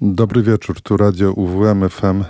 Dobry 0.00 0.42
wieczór, 0.42 0.80
tu 0.80 0.96
radio 0.96 1.32
UWM 1.32 1.88
FM 1.88 2.24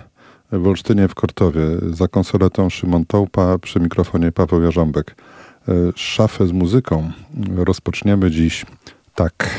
w 0.53 0.67
Olsztynie 0.67 1.09
w 1.09 1.15
Kortowie. 1.15 1.61
Za 1.91 2.09
konsoletą 2.09 2.71
Szymon 2.71 3.05
Tołpa, 3.07 3.59
przy 3.59 3.81
mikrofonie 3.81 4.33
Paweł 4.33 4.63
Jarząbek. 4.63 5.17
E, 5.69 5.73
Szafę 5.95 6.47
z 6.47 6.53
muzyką 6.53 7.11
rozpoczniemy 7.57 8.31
dziś 8.31 8.67
tak. 9.15 9.51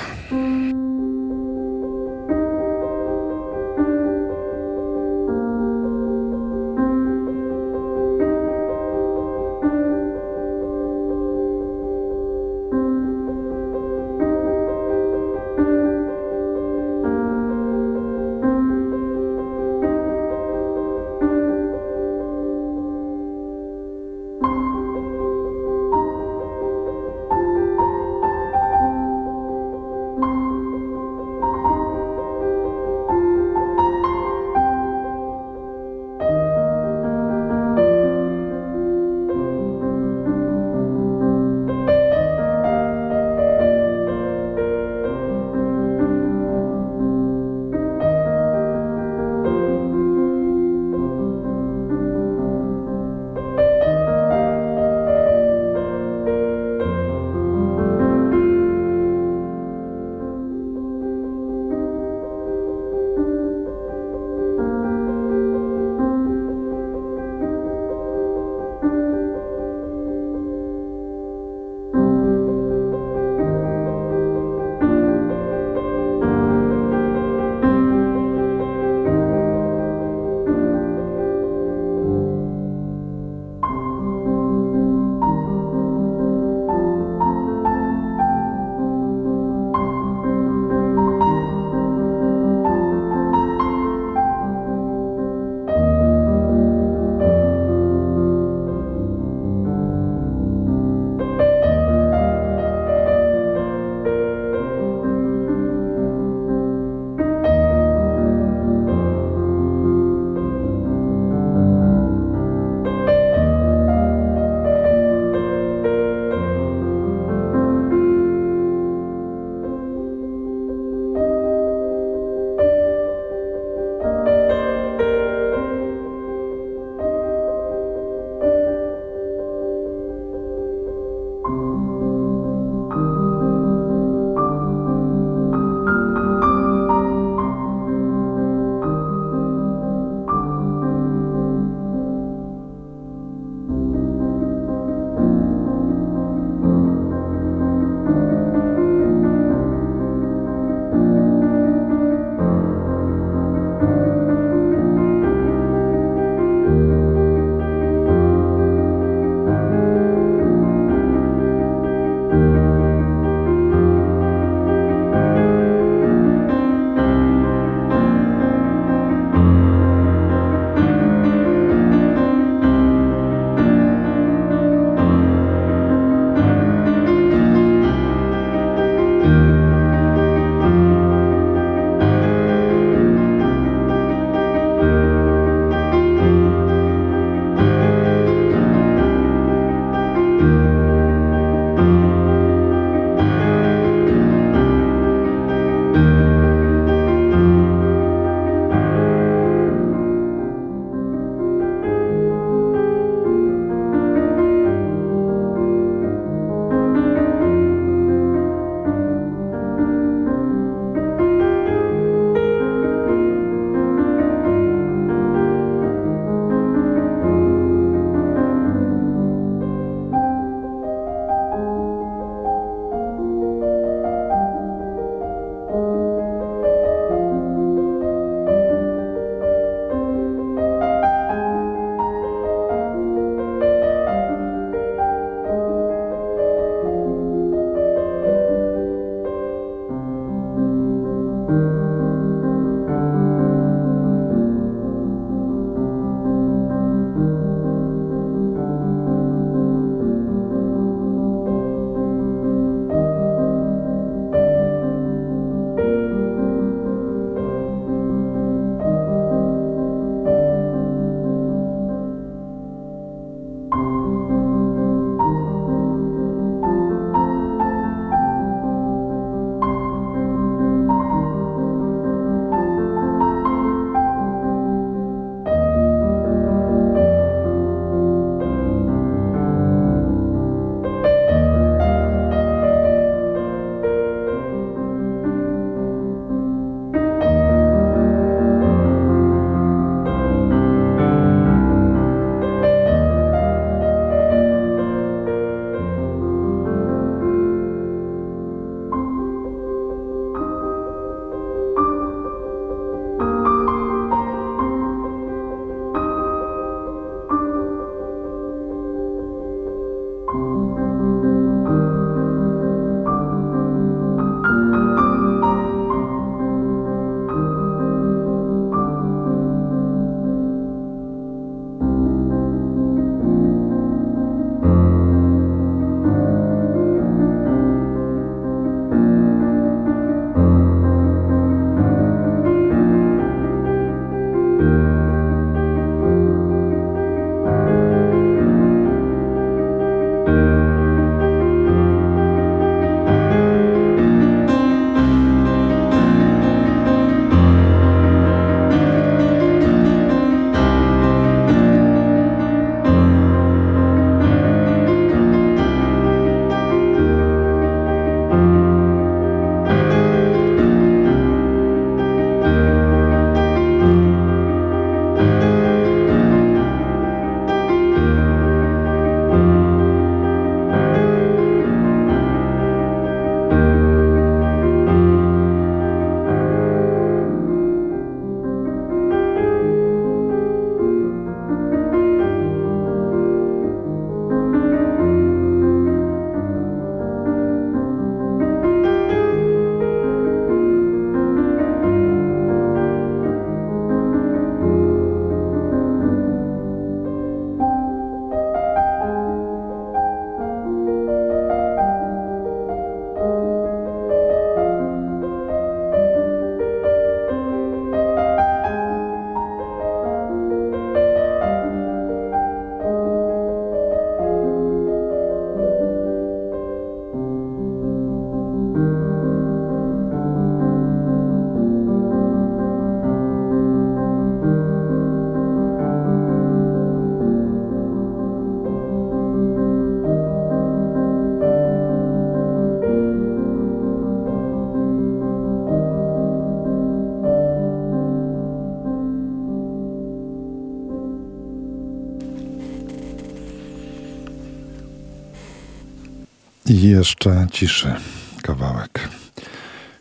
Jeszcze 447.06 447.48
ciszy 447.52 447.94
kawałek. 448.42 449.10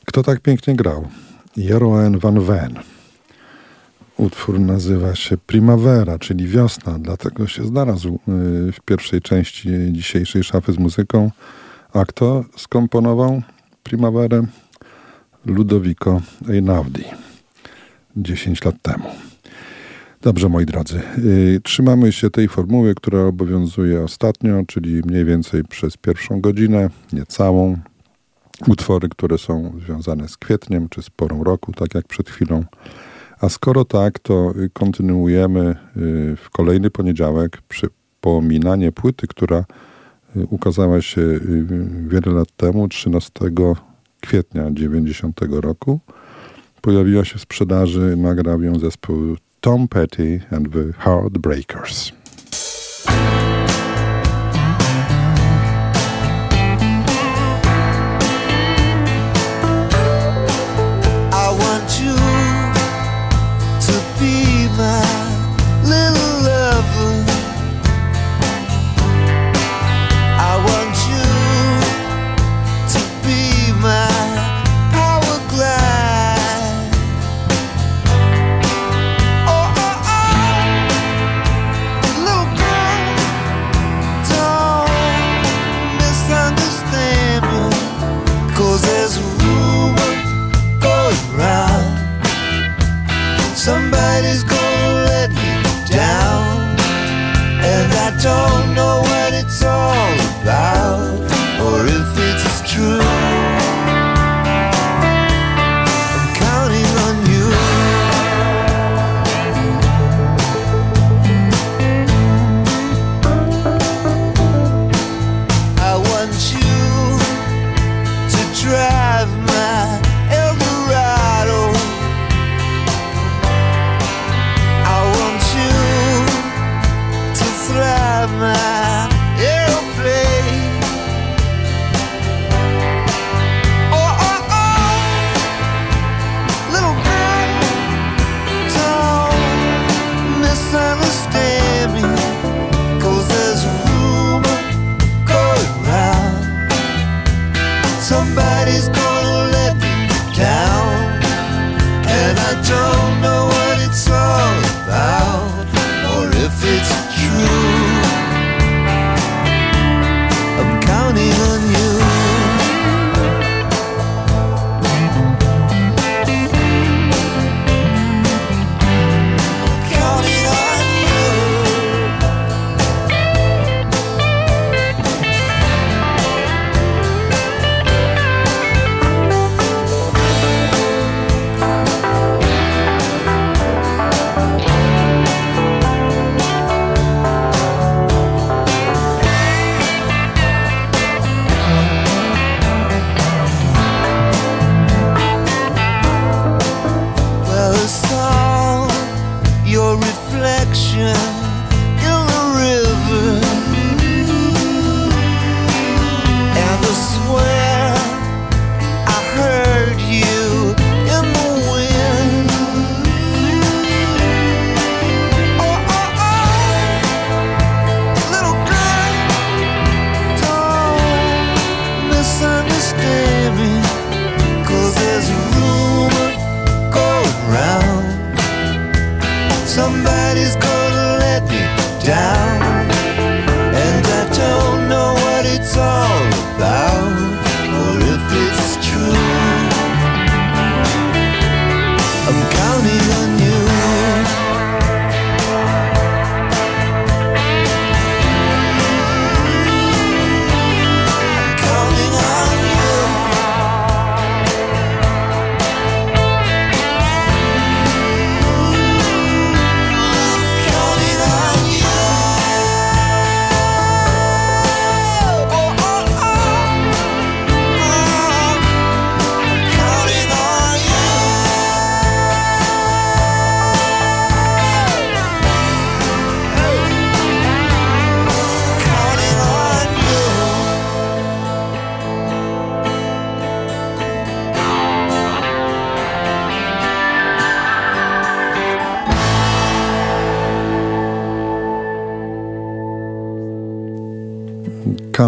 Kto 0.05 0.23
tak 0.23 0.41
pięknie 0.41 0.77
grał? 0.77 1.09
Jeroen 1.57 2.19
van 2.19 2.41
Ven. 2.41 2.79
Utwór 4.17 4.61
nazywa 4.61 5.15
się 5.15 5.37
Primavera, 5.37 6.19
czyli 6.19 6.49
wiosna, 6.49 6.99
dlatego 6.99 7.47
się 7.47 7.65
znalazł 7.65 8.15
y, 8.69 8.73
w 8.73 8.81
pierwszej 8.85 9.21
części 9.21 9.69
dzisiejszej 9.93 10.45
szafy 10.45 10.73
z 10.73 10.79
muzyką. 10.79 11.31
A 11.93 12.05
kto 12.05 12.45
skomponował 12.57 13.43
Primaverę? 13.83 14.43
Ludovico 15.47 16.21
Einaudi 16.49 17.05
10 18.17 18.65
lat 18.65 18.75
temu. 18.83 19.24
Dobrze, 20.25 20.49
moi 20.49 20.67
drodzy. 20.67 21.01
Y, 21.19 21.61
trzymamy 21.65 22.13
się 22.13 22.31
tej 22.31 22.49
formuły, 22.49 22.95
która 22.95 23.25
obowiązuje 23.25 24.03
ostatnio, 24.03 24.63
czyli 24.67 25.03
mniej 25.07 25.25
więcej 25.25 25.65
przez 25.65 25.97
pierwszą 25.97 26.41
godzinę, 26.41 26.91
nie 27.13 27.27
całą. 27.27 27.79
Utwory, 28.69 29.09
które 29.09 29.39
są 29.39 29.73
związane 29.87 30.29
z 30.29 30.37
kwietniem 30.37 30.89
czy 30.89 31.03
z 31.03 31.11
porą 31.11 31.45
roku, 31.45 31.73
tak 31.73 31.95
jak 31.95 32.09
przed 32.09 32.31
chwilą. 32.31 32.65
A 33.41 33.49
skoro 33.49 33.85
tak, 33.85 34.19
to 34.19 34.53
kontynuujemy 34.73 35.77
y, 35.97 36.37
w 36.37 36.51
kolejny 36.51 36.91
poniedziałek 36.91 37.63
przypominanie 37.69 38.93
płyty, 38.93 39.27
która 39.27 39.65
y, 40.37 40.47
ukazała 40.47 41.03
się 41.03 41.41
wiele 42.09 42.33
lat 42.33 42.49
temu, 42.57 42.89
13 42.89 43.31
kwietnia 44.21 44.71
90 44.71 45.41
roku. 45.51 46.01
Pojawiła 46.81 47.25
się 47.25 47.39
w 47.39 47.41
sprzedaży, 47.41 48.17
nagrał 48.17 48.63
ją 48.63 48.79
zespół 48.79 49.37
Tom 49.65 49.89
Petty 49.89 50.43
and 50.51 50.73
the 50.73 50.93
Heartbreakers. 50.93 52.13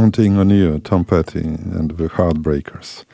Counting 0.06 0.38
on 0.38 0.50
You, 0.50 0.80
Tom 0.80 1.04
Petty 1.04 1.58
and 1.78 1.96
the 1.98 2.08
Heartbreakers. 2.08 3.04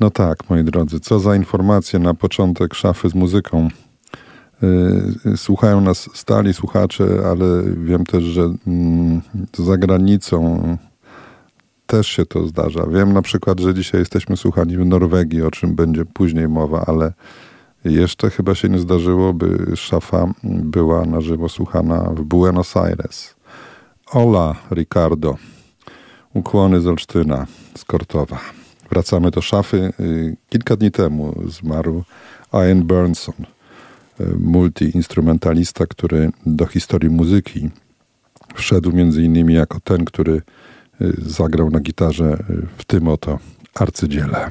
No 0.00 0.10
tak, 0.10 0.50
moi 0.50 0.64
drodzy, 0.64 1.00
co 1.00 1.20
za 1.20 1.36
informacje 1.36 1.98
na 1.98 2.14
początek 2.14 2.74
szafy 2.74 3.08
z 3.08 3.14
muzyką. 3.14 3.68
Y, 5.32 5.36
słuchają 5.36 5.80
nas 5.80 6.10
stali 6.14 6.54
słuchacze, 6.54 7.04
ale 7.30 7.62
wiem 7.84 8.06
też, 8.06 8.24
że 8.24 8.54
mm, 8.66 9.20
za 9.58 9.76
granicą 9.76 10.76
też 11.86 12.06
się 12.06 12.26
to 12.26 12.46
zdarza. 12.46 12.86
Wiem 12.86 13.12
na 13.12 13.22
przykład, 13.22 13.60
że 13.60 13.74
dzisiaj 13.74 14.00
jesteśmy 14.00 14.36
słuchani 14.36 14.76
w 14.76 14.86
Norwegii, 14.86 15.42
o 15.42 15.50
czym 15.50 15.74
będzie 15.74 16.04
później 16.04 16.48
mowa, 16.48 16.84
ale 16.86 17.12
jeszcze 17.84 18.30
chyba 18.30 18.54
się 18.54 18.68
nie 18.68 18.78
zdarzyło, 18.78 19.32
by 19.32 19.76
szafa 19.76 20.32
była 20.44 21.04
na 21.04 21.20
żywo 21.20 21.48
słuchana 21.48 22.10
w 22.14 22.20
Buenos 22.20 22.76
Aires. 22.76 23.34
Ola 24.12 24.54
Ricardo. 24.70 25.57
Ukłony 26.38 26.80
z 26.80 26.86
Olsztyna, 26.86 27.46
z 27.74 27.84
Kortowa. 27.84 28.40
Wracamy 28.90 29.30
do 29.30 29.40
szafy. 29.40 29.92
Y, 30.00 30.36
kilka 30.48 30.76
dni 30.76 30.90
temu 30.90 31.34
zmarł 31.48 32.02
Ian 32.52 32.82
Burnson, 32.82 33.34
y, 34.20 34.24
multiinstrumentalista, 34.38 35.86
który 35.86 36.30
do 36.46 36.66
historii 36.66 37.10
muzyki 37.10 37.70
wszedł 38.54 38.92
między 38.92 39.22
innymi 39.22 39.54
jako 39.54 39.80
ten, 39.80 40.04
który 40.04 40.32
y, 40.32 40.42
zagrał 41.18 41.70
na 41.70 41.80
gitarze 41.80 42.38
w 42.78 42.84
tym 42.84 43.08
oto 43.08 43.38
arcydziele. 43.74 44.50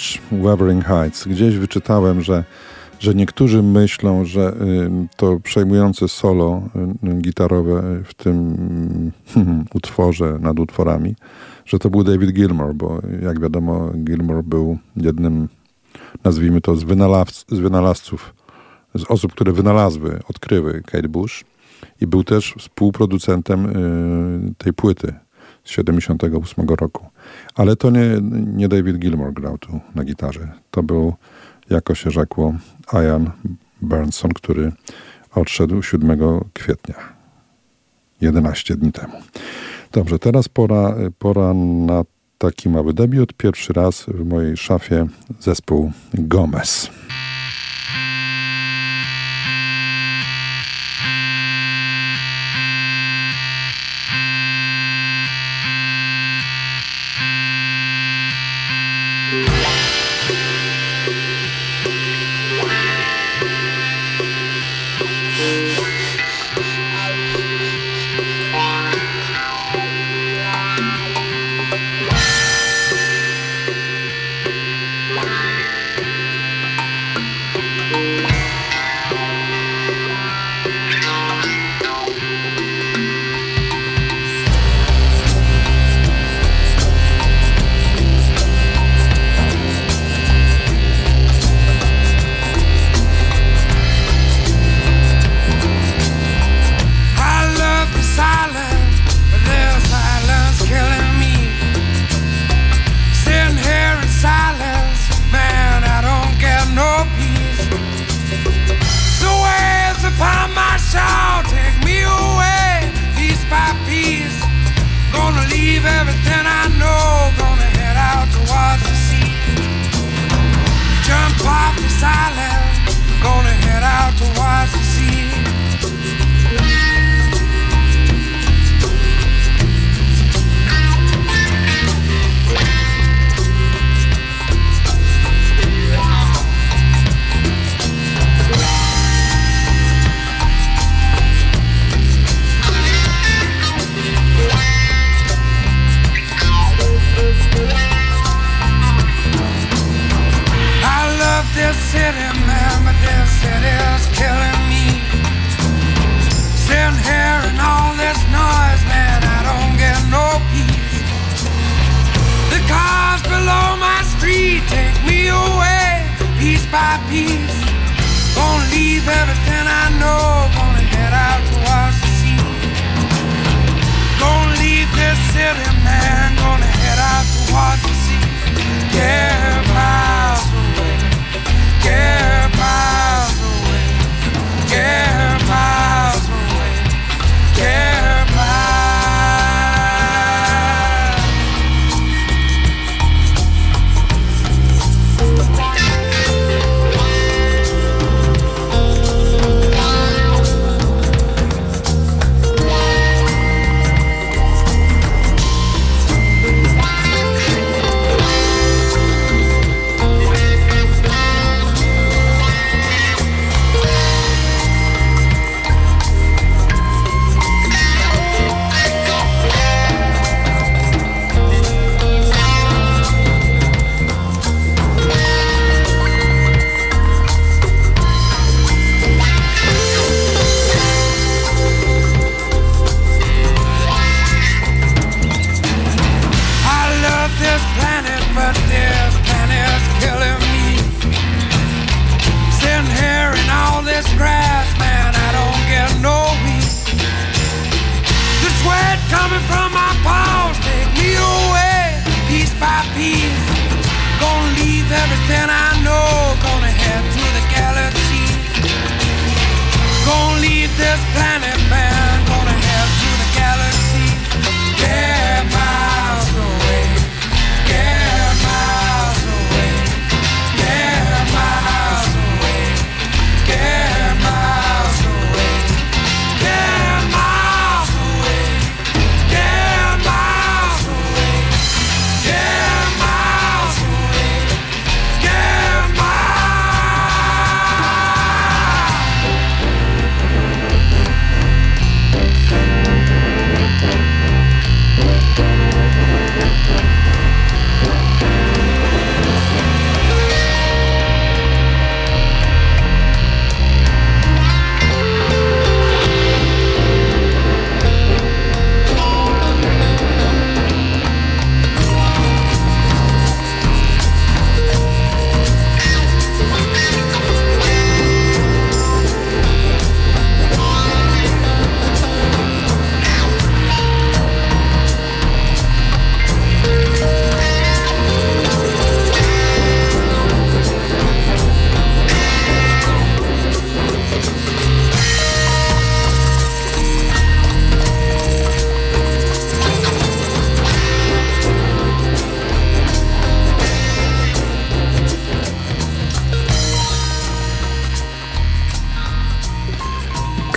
Bush, 0.00 0.18
Wuthering 0.32 0.84
Heights. 0.84 1.26
Gdzieś 1.26 1.56
wyczytałem, 1.56 2.22
że, 2.22 2.44
że 3.00 3.14
niektórzy 3.14 3.62
myślą, 3.62 4.24
że 4.24 4.52
to 5.16 5.40
przejmujące 5.40 6.08
solo 6.08 6.62
gitarowe 7.20 7.82
w 8.04 8.14
tym 8.14 9.12
y, 9.36 9.74
utworze 9.78 10.38
nad 10.40 10.58
utworami, 10.58 11.14
że 11.66 11.78
to 11.78 11.90
był 11.90 12.04
David 12.04 12.32
Gilmour, 12.32 12.74
bo 12.74 13.00
jak 13.22 13.40
wiadomo 13.40 13.90
Gilmour 14.04 14.44
był 14.44 14.78
jednym, 14.96 15.48
nazwijmy 16.24 16.60
to, 16.60 16.76
z, 16.76 16.84
z 17.48 17.58
wynalazców, 17.58 18.34
z 18.94 19.04
osób, 19.04 19.32
które 19.32 19.52
wynalazły, 19.52 20.20
odkryły 20.28 20.82
Kate 20.86 21.08
Bush 21.08 21.44
i 22.00 22.06
był 22.06 22.24
też 22.24 22.54
współproducentem 22.58 23.66
y, 24.50 24.54
tej 24.58 24.72
płyty 24.72 25.14
z 25.64 25.70
78 25.70 26.68
roku. 26.68 27.09
Ale 27.54 27.76
to 27.76 27.90
nie, 27.90 28.18
nie 28.56 28.68
David 28.68 28.98
Gilmour 28.98 29.32
grał 29.32 29.58
tu 29.58 29.80
na 29.94 30.04
gitarze. 30.04 30.48
To 30.70 30.82
był, 30.82 31.14
jako 31.70 31.94
się 31.94 32.10
rzekło, 32.10 32.54
Ian 32.92 33.30
Burnson, 33.82 34.32
który 34.32 34.72
odszedł 35.34 35.82
7 35.82 36.18
kwietnia, 36.54 36.94
11 38.20 38.76
dni 38.76 38.92
temu. 38.92 39.12
Dobrze, 39.92 40.18
teraz 40.18 40.48
pora, 40.48 40.94
pora 41.18 41.54
na 41.54 42.02
taki 42.38 42.68
mały 42.68 42.94
debiut. 42.94 43.32
Pierwszy 43.32 43.72
raz 43.72 44.04
w 44.08 44.24
mojej 44.24 44.56
szafie 44.56 45.06
zespół 45.40 45.92
Gomez. 46.14 46.90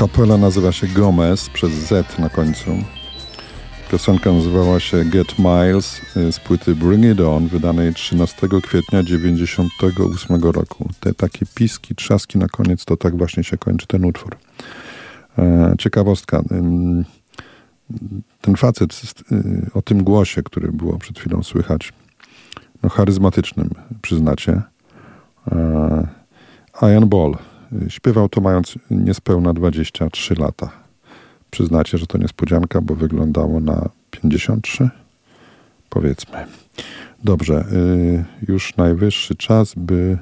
Kapela 0.04 0.38
nazywa 0.38 0.72
się 0.72 0.88
Gomez 0.88 1.50
przez 1.50 1.72
Z 1.72 2.20
na 2.20 2.30
końcu. 2.30 2.72
Piosenka 3.92 4.32
nazywała 4.32 4.80
się 4.80 5.06
Get 5.06 5.40
Miles 5.40 6.02
y, 6.18 6.32
z 6.32 6.40
płyty 6.40 6.76
Bring 6.76 7.06
It 7.06 7.22
On, 7.22 7.48
wydanej 7.48 7.94
13 7.94 8.48
kwietnia 8.64 9.04
1998 9.04 10.44
roku. 10.44 10.90
Te 11.00 11.14
takie 11.14 11.46
piski, 11.56 11.96
trzaski 11.96 12.38
na 12.38 12.48
koniec, 12.48 12.86
to 12.86 12.98
tak 12.98 13.18
właśnie 13.18 13.44
się 13.44 13.58
kończy 13.58 13.88
ten 13.88 14.06
utwór. 14.06 14.38
E, 15.38 15.76
ciekawostka. 15.80 16.42
Ten 18.42 18.56
facet 18.56 19.02
y, 19.32 19.70
o 19.74 19.82
tym 19.82 20.04
głosie, 20.04 20.44
który 20.44 20.72
było 20.72 20.98
przed 20.98 21.20
chwilą 21.20 21.44
słychać, 21.44 21.94
no 22.84 22.90
charyzmatycznym, 22.90 23.70
przyznacie. 24.02 24.62
E, 25.52 26.08
Ian 26.82 27.10
Ball. 27.10 27.38
Śpiewał 27.88 28.30
to 28.30 28.42
mając 28.42 28.76
niespełna 28.92 29.54
23 29.54 30.36
lata. 30.36 30.72
Przyznacie, 31.52 31.98
że 31.98 32.08
to 32.08 32.18
niespodzianka, 32.18 32.82
bo 32.82 32.96
wyglądało 32.96 33.60
na 33.60 33.90
53? 34.12 34.90
Powiedzmy. 35.90 36.46
Dobrze, 37.24 37.66
y, 37.72 38.52
już 38.52 38.78
najwyższy 38.78 39.36
czas, 39.36 39.74
by 39.78 39.94
y, 39.94 40.18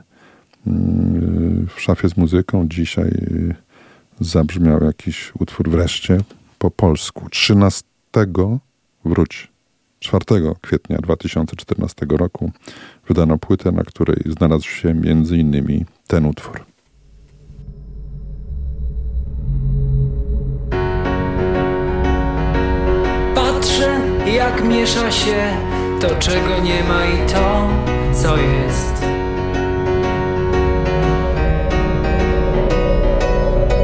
w 1.75 1.81
szafie 1.81 2.09
z 2.09 2.17
muzyką 2.17 2.67
dzisiaj 2.67 3.07
y, 3.07 3.55
zabrzmiał 4.19 4.83
jakiś 4.83 5.31
utwór 5.39 5.69
wreszcie 5.69 6.17
po 6.57 6.71
polsku. 6.71 7.29
13 7.29 7.83
wróć. 9.05 9.51
4 9.99 10.25
kwietnia 10.61 10.97
2014 10.97 12.05
roku 12.09 12.51
wydano 13.07 13.37
płytę, 13.37 13.71
na 13.71 13.83
której 13.83 14.23
znalazł 14.25 14.67
się 14.67 15.01
innymi 15.31 15.85
ten 16.07 16.25
utwór. 16.25 16.70
Jak 24.41 24.63
miesza 24.63 25.11
się 25.11 25.57
to, 26.01 26.07
czego 26.19 26.59
nie 26.63 26.83
ma 26.83 27.05
i 27.05 27.31
to, 27.33 27.69
co 28.13 28.37
jest. 28.37 29.05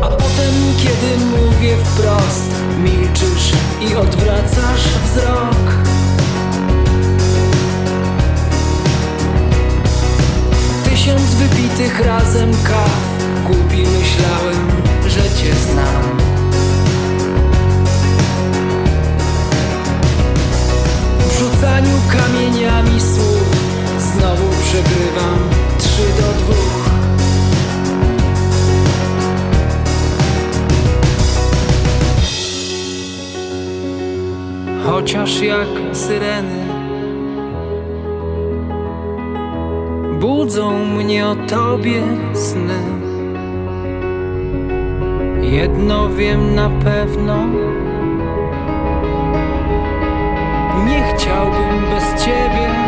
A 0.02 0.08
potem, 0.08 0.54
kiedy 0.78 1.26
mówię 1.26 1.76
wprost, 1.78 2.52
milczysz 2.84 3.54
i 3.82 3.96
odwracasz 3.96 4.88
wzrok. 5.06 5.68
Tysiąc 10.84 11.22
wypitych 11.22 12.06
razem 12.06 12.52
kaw, 12.64 13.00
głupi 13.46 13.78
myślałem, 13.78 14.68
że 15.08 15.22
cię 15.22 15.54
znam. 15.56 16.27
Rzucaniu 21.40 21.98
kamieniami 22.12 23.02
słów. 23.02 23.48
Znowu 24.00 24.50
przegrywam 24.62 25.40
trzy 25.78 26.04
do 26.22 26.34
dwóch. 26.40 26.88
Chociaż 34.86 35.42
jak 35.42 35.68
syreny 35.94 36.68
Budzą 40.20 40.86
mnie 40.86 41.28
o 41.28 41.36
tobie 41.36 42.04
sny. 42.34 42.80
Jedno 45.42 46.10
wiem 46.10 46.56
na 46.56 46.70
pewno 46.70 47.46
nie 50.86 51.14
chciałbym 51.14 51.90
bez 51.90 52.26
ciebie. 52.26 52.87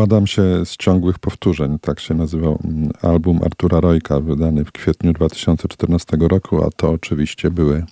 Składam 0.00 0.26
się 0.26 0.64
z 0.64 0.76
ciągłych 0.76 1.18
powtórzeń. 1.18 1.78
Tak 1.78 2.00
się 2.00 2.14
nazywał 2.14 2.58
mm, 2.64 2.90
album 3.02 3.40
Artura 3.44 3.80
Rojka, 3.80 4.20
wydany 4.20 4.64
w 4.64 4.72
kwietniu 4.72 5.12
2014 5.12 6.16
roku, 6.20 6.64
a 6.64 6.70
to 6.76 6.90
oczywiście 6.90 7.50
były 7.50 7.84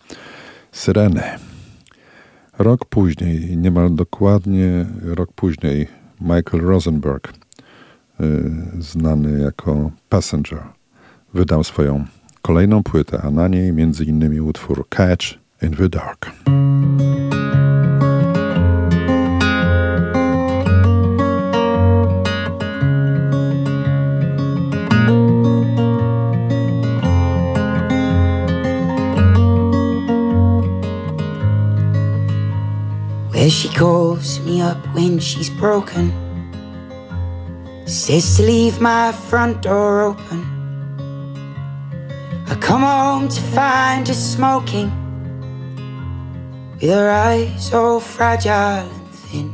Syreny. 0.73 1.23
Rok 2.59 2.85
później, 2.85 3.57
niemal 3.57 3.94
dokładnie 3.94 4.87
rok 5.03 5.33
później, 5.33 5.87
Michael 6.21 6.64
Rosenberg, 6.64 7.33
y, 8.21 8.25
znany 8.79 9.40
jako 9.40 9.90
Passenger, 10.09 10.62
wydał 11.35 11.64
swoją 11.64 12.05
kolejną 12.42 12.83
płytę, 12.83 13.21
a 13.23 13.31
na 13.31 13.49
niej 13.49 13.73
innymi 14.07 14.40
utwór 14.40 14.88
Catch 14.88 15.27
in 15.62 15.71
the 15.71 15.88
Dark. 15.88 16.31
She's 35.21 35.51
broken. 35.51 36.13
Says 37.87 38.37
to 38.37 38.43
leave 38.43 38.81
my 38.81 39.13
front 39.13 39.63
door 39.63 40.03
open. 40.03 40.45
I 42.47 42.55
come 42.57 42.83
home 42.83 43.29
to 43.29 43.41
find 43.41 44.07
her 44.09 44.15
smoking, 44.15 44.91
with 46.81 46.91
her 46.91 47.11
eyes 47.11 47.73
all 47.73 48.01
fragile 48.01 48.89
and 48.91 49.11
thin. 49.11 49.53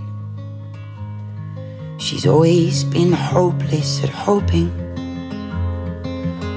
She's 1.98 2.27
always 2.27 2.85
been 2.85 3.12
hopeless 3.12 4.03
at 4.03 4.11
hoping, 4.11 4.70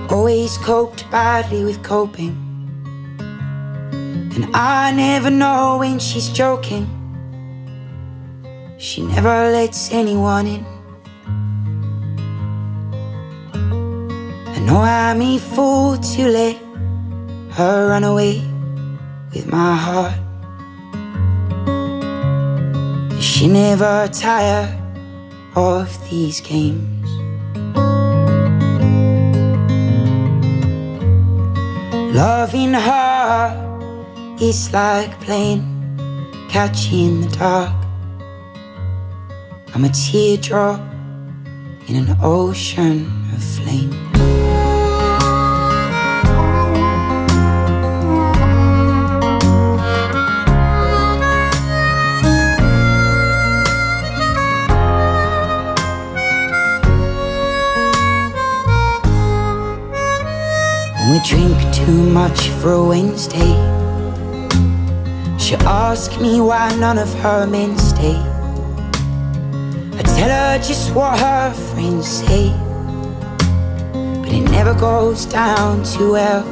always 0.09 0.57
coped 0.57 1.09
badly 1.11 1.63
with 1.63 1.83
coping. 1.83 2.35
And 3.19 4.55
I 4.55 4.91
never 4.91 5.29
know 5.29 5.77
when 5.79 5.99
she's 5.99 6.29
joking. 6.29 6.96
She 8.97 9.03
never 9.03 9.51
lets 9.51 9.91
anyone 9.91 10.47
in. 10.47 10.65
I 14.47 14.59
know 14.65 14.81
I'm 14.81 15.21
a 15.21 15.37
fool 15.37 15.97
to 15.97 16.27
let 16.27 16.57
her 17.51 17.89
run 17.89 18.03
away 18.03 18.41
with 19.31 19.45
my 19.51 19.75
heart. 19.75 20.17
She 23.21 23.47
never 23.47 24.07
tire 24.11 24.65
of 25.55 25.87
these 26.09 26.41
games. 26.41 27.07
Loving 32.15 32.73
her 32.73 34.37
is 34.41 34.73
like 34.73 35.21
playing 35.21 35.61
catch 36.49 36.91
in 36.91 37.21
the 37.21 37.27
dark. 37.37 37.76
I'm 39.77 39.85
a 39.85 39.89
teardrop 39.89 40.79
in 41.87 41.97
an 41.97 42.17
ocean 42.23 43.05
of 43.31 43.43
flame. 43.43 43.91
We 61.11 61.19
drink 61.19 61.55
too 61.71 62.09
much 62.09 62.49
for 62.49 62.71
a 62.71 62.83
Wednesday, 62.83 63.53
she 65.37 65.53
asks 65.67 66.19
me 66.19 66.41
why 66.41 66.75
none 66.79 66.97
of 66.97 67.13
her 67.19 67.45
men 67.45 67.77
stay. 67.77 68.36
I 69.99 70.03
tell 70.03 70.29
her 70.29 70.57
just 70.59 70.93
what 70.93 71.19
her 71.19 71.51
friends 71.53 72.07
say, 72.07 72.53
but 74.21 74.31
it 74.31 74.49
never 74.51 74.75
goes 74.75 75.25
down 75.25 75.83
too 75.83 76.11
well. 76.11 76.43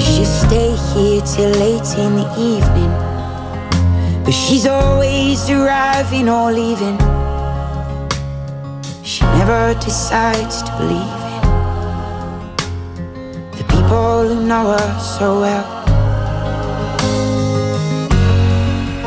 She'll 0.00 0.24
stay 0.24 0.74
here 0.92 1.22
till 1.22 1.50
late 1.50 1.96
in 1.96 2.16
the 2.16 2.28
evening, 2.36 2.92
but 4.24 4.32
she's 4.34 4.66
always 4.66 5.48
arriving 5.48 6.28
or 6.28 6.50
leaving. 6.50 6.98
She 9.04 9.22
never 9.38 9.74
decides 9.74 10.62
to 10.62 10.70
believe 10.78 11.22
in 11.36 11.42
the 13.58 13.64
people 13.68 14.28
who 14.28 14.44
know 14.44 14.76
her 14.76 15.00
so 15.00 15.40
well. 15.40 15.66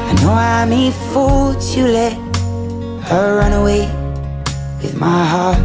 I 0.08 0.14
know 0.22 0.32
I'm 0.32 0.72
a 0.72 0.92
fool 1.12 1.54
to 1.54 1.88
let 1.88 2.27
her 3.08 3.38
run 3.38 3.54
away 3.54 3.88
with 4.82 4.96
my 4.98 5.24
heart. 5.34 5.58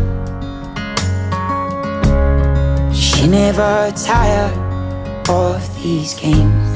She 2.95 3.27
never 3.27 3.93
tired 3.97 4.57
of 5.29 5.83
these 5.83 6.15
games. 6.15 6.69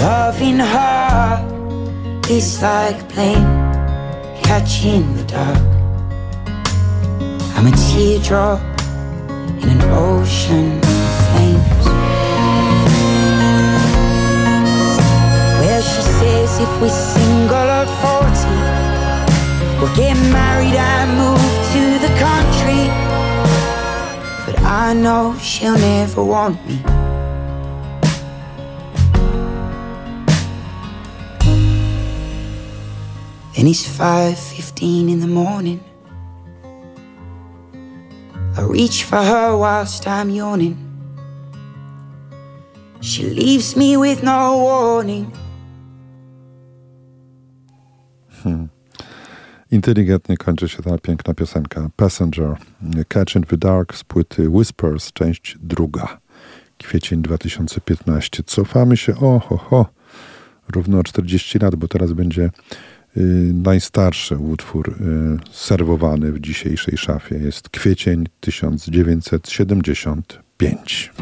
Loving 0.00 0.60
her 0.60 2.24
is 2.30 2.62
like 2.62 3.08
playing 3.08 3.44
catch 4.44 4.84
in 4.84 5.16
the 5.16 5.24
dark. 5.24 5.58
I'm 7.56 7.66
a 7.66 7.74
teardrop 7.76 8.60
in 9.60 9.70
an 9.70 9.82
ocean 9.90 10.87
says 16.18 16.60
if 16.60 16.80
we're 16.80 16.88
single 16.88 17.68
at 17.80 17.88
40, 18.02 19.78
we'll 19.78 19.94
get 19.94 20.16
married 20.32 20.74
and 20.74 21.08
move 21.22 21.48
to 21.74 21.82
the 22.04 22.12
country. 22.26 22.82
But 24.44 24.56
I 24.62 24.94
know 24.94 25.36
she'll 25.38 25.78
never 25.78 26.24
want 26.24 26.58
me. 26.66 26.78
Then 33.54 33.66
it's 33.66 33.86
5.15 33.86 35.10
in 35.12 35.20
the 35.20 35.26
morning. 35.26 35.80
I 38.56 38.62
reach 38.62 39.04
for 39.04 39.22
her 39.22 39.56
whilst 39.56 40.06
I'm 40.08 40.30
yawning. 40.30 40.76
She 43.00 43.22
leaves 43.22 43.76
me 43.76 43.96
with 43.96 44.22
no 44.22 44.58
warning. 44.58 45.32
Inteligentnie 49.70 50.36
kończy 50.36 50.68
się 50.68 50.82
ta 50.82 50.98
piękna 50.98 51.34
piosenka 51.34 51.90
Passenger, 51.96 52.56
Catch 53.08 53.36
in 53.36 53.42
the 53.42 53.56
Dark 53.56 53.94
z 53.94 54.04
płyty 54.04 54.48
Whispers, 54.48 55.12
część 55.12 55.56
druga, 55.60 56.18
kwiecień 56.78 57.22
2015. 57.22 58.42
Cofamy 58.46 58.96
się, 58.96 59.16
o 59.16 59.38
ho, 59.38 59.86
równo 60.68 60.98
o 60.98 61.02
40 61.02 61.58
lat, 61.58 61.76
bo 61.76 61.88
teraz 61.88 62.12
będzie 62.12 62.50
y, 63.16 63.20
najstarszy 63.54 64.36
utwór 64.36 64.88
y, 64.88 64.94
serwowany 65.50 66.32
w 66.32 66.40
dzisiejszej 66.40 66.96
szafie. 66.96 67.38
Jest 67.38 67.68
kwiecień 67.68 68.26
1975. 68.40 71.12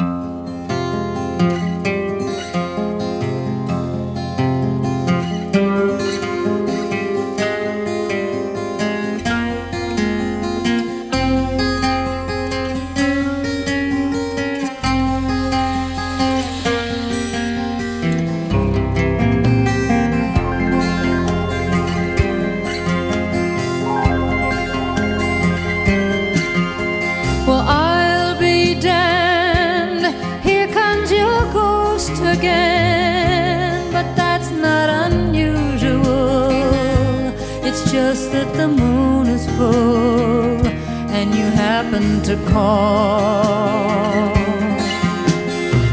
And 41.77 41.93
you 41.93 42.01
happen 42.01 42.23
to 42.23 42.37
call. 42.51 44.35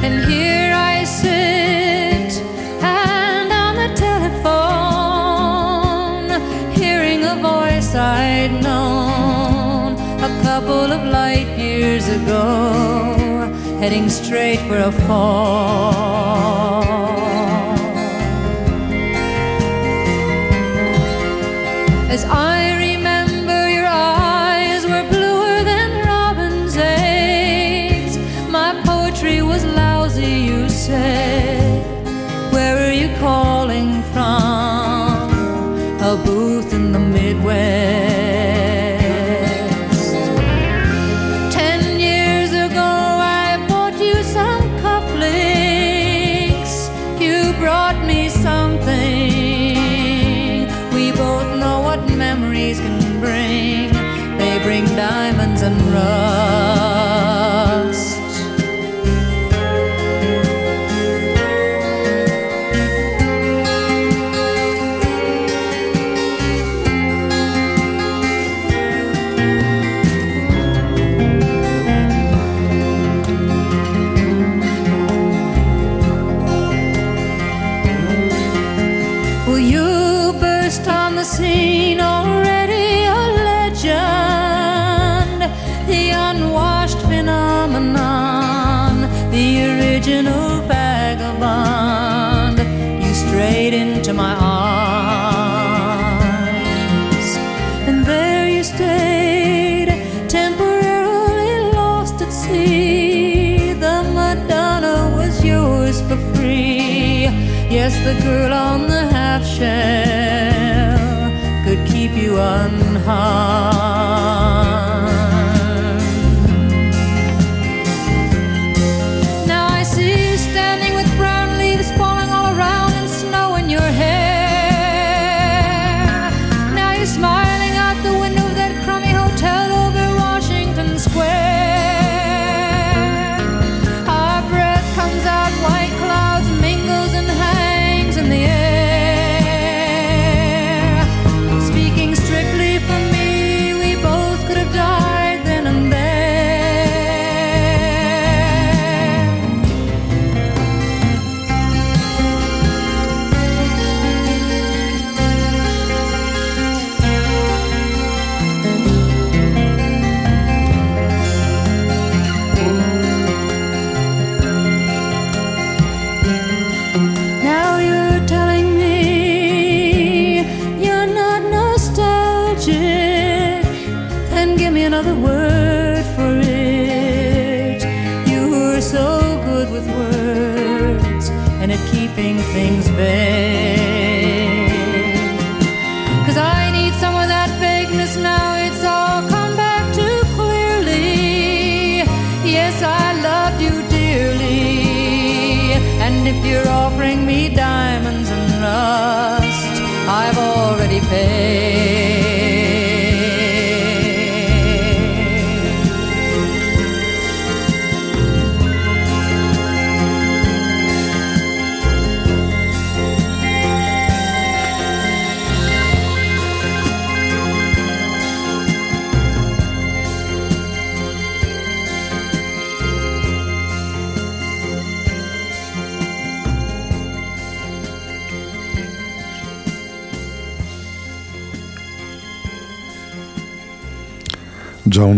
And 0.03 0.23
here 0.31 0.73
I 0.73 1.03
sit 1.03 2.41
and 2.81 3.51
on 3.51 3.75
the 3.75 3.89
telephone, 3.95 5.11
hearing 6.71 7.23
a 7.23 7.35
voice 7.35 7.95
I'd 7.95 8.51
known 8.63 9.93
a 10.23 10.41
couple 10.43 10.91
of 10.91 11.03
light 11.11 11.57
years 11.57 12.07
ago, 12.07 13.15
heading 13.79 14.09
straight 14.09 14.59
for 14.67 14.77
a 14.77 14.91
fall. 14.91 16.22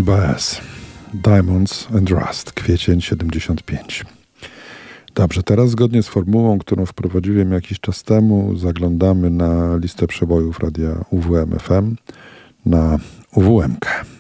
Brown 0.04 0.46
Diamonds 1.14 1.88
and 1.96 2.10
Rust, 2.10 2.52
kwiecień 2.52 3.02
75. 3.02 4.06
Dobrze, 5.16 5.44
teraz 5.44 5.70
zgodnie 5.70 6.04
z 6.04 6.08
formułą, 6.08 6.60
którą 6.60 6.86
wprowadziłem 6.86 7.52
jakiś 7.52 7.80
czas 7.80 8.04
temu, 8.04 8.58
zaglądamy 8.58 9.30
na 9.30 9.78
listę 9.78 10.08
przebojów 10.08 10.60
radia 10.60 11.06
UWM 11.10 11.60
FM 11.60 11.96
na 12.66 13.00
UWM-kę. 13.36 14.15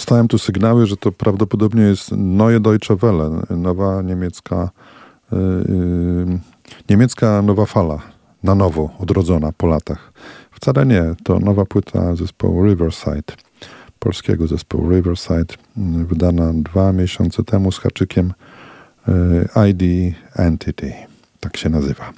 Dostałem 0.00 0.28
tu 0.28 0.38
sygnały, 0.38 0.86
że 0.86 0.96
to 0.96 1.12
prawdopodobnie 1.12 1.82
jest 1.82 2.12
Neue 2.12 2.60
Deutsche 2.60 2.96
Welle, 2.96 3.30
nowa 3.50 4.02
niemiecka, 4.02 4.70
yy, 5.32 6.38
niemiecka 6.90 7.42
nowa 7.42 7.66
fala, 7.66 7.98
na 8.42 8.54
nowo 8.54 8.90
odrodzona 8.98 9.52
po 9.52 9.66
latach. 9.66 10.12
Wcale 10.50 10.86
nie, 10.86 11.04
to 11.24 11.38
nowa 11.38 11.64
płyta 11.64 12.16
zespołu 12.16 12.64
Riverside, 12.64 13.32
polskiego 13.98 14.46
zespołu 14.46 14.90
Riverside, 14.90 15.54
wydana 16.06 16.52
dwa 16.54 16.92
miesiące 16.92 17.44
temu 17.44 17.72
z 17.72 17.78
haczykiem 17.78 18.32
yy, 19.08 19.68
ID 19.70 20.14
Entity, 20.36 20.92
tak 21.40 21.56
się 21.56 21.68
nazywa. 21.68 22.12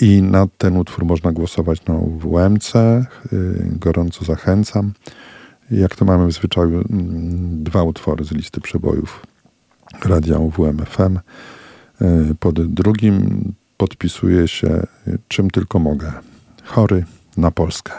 I 0.00 0.22
na 0.22 0.46
ten 0.58 0.76
utwór 0.76 1.04
można 1.04 1.32
głosować 1.32 1.84
na 1.84 1.94
WMC, 1.94 2.74
yy, 2.74 3.72
gorąco 3.78 4.24
zachęcam 4.24 4.92
jak 5.72 5.96
to 5.96 6.04
mamy 6.04 6.26
w 6.26 6.32
zwyczaju, 6.32 6.84
mm, 6.90 7.64
dwa 7.64 7.82
utwory 7.82 8.24
z 8.24 8.32
listy 8.32 8.60
przebojów 8.60 9.26
radia 10.04 10.38
UWM-FM. 10.38 11.18
E, 12.00 12.34
pod 12.40 12.74
drugim 12.74 13.52
podpisuje 13.76 14.48
się 14.48 14.86
czym 15.28 15.50
tylko 15.50 15.78
mogę. 15.78 16.12
Chory 16.64 17.04
na 17.36 17.50
Polskę. 17.50 17.92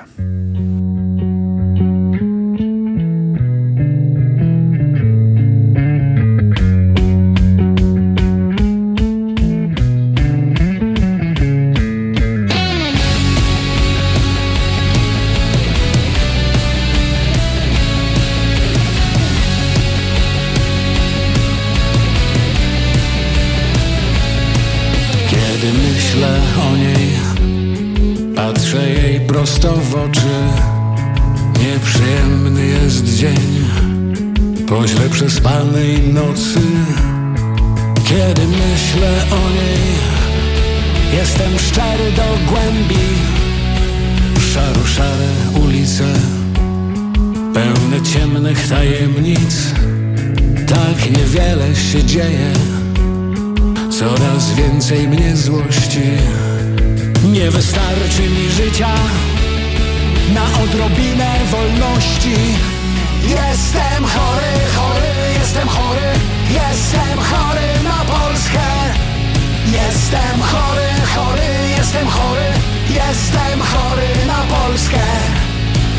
Prosto 29.43 29.73
w 29.73 29.95
oczy. 29.95 30.35
Nieprzyjemny 31.59 32.65
jest 32.65 33.05
dzień 33.05 33.65
Po 34.67 34.87
źle 34.87 35.09
przespanej 35.09 36.13
nocy. 36.13 36.59
Kiedy 38.03 38.41
myślę 38.47 39.25
o 39.31 39.49
niej 39.49 39.83
Jestem 41.13 41.59
szczery 41.59 42.11
do 42.15 42.51
głębi. 42.51 43.05
Szaro 44.53 44.87
szare 44.87 45.29
ulice 45.65 46.13
Pełne 47.53 48.01
ciemnych 48.13 48.67
tajemnic. 48.67 49.73
Tak 50.67 51.17
niewiele 51.17 51.75
się 51.75 52.03
dzieje. 52.03 52.53
Coraz 53.99 54.53
więcej 54.55 55.07
mnie 55.07 55.37
złości. 55.37 56.01
Nie 57.33 57.51
wystarczy 57.51 58.21
mi 58.21 58.51
życia 58.51 58.95
na 60.29 60.63
odrobinę 60.63 61.39
wolności. 61.51 62.35
Jestem 63.21 64.03
chory, 64.05 64.53
chory, 64.75 65.13
jestem 65.39 65.67
chory. 65.67 66.09
Jestem 66.49 67.17
chory 67.19 67.83
na 67.83 67.97
Polskę. 68.13 68.69
Jestem 69.65 70.41
chory, 70.41 70.89
chory, 71.15 71.69
jestem 71.77 72.07
chory. 72.07 72.49
Jestem 72.89 73.61
chory 73.61 74.25
na 74.27 74.39
Polskę. 74.55 75.05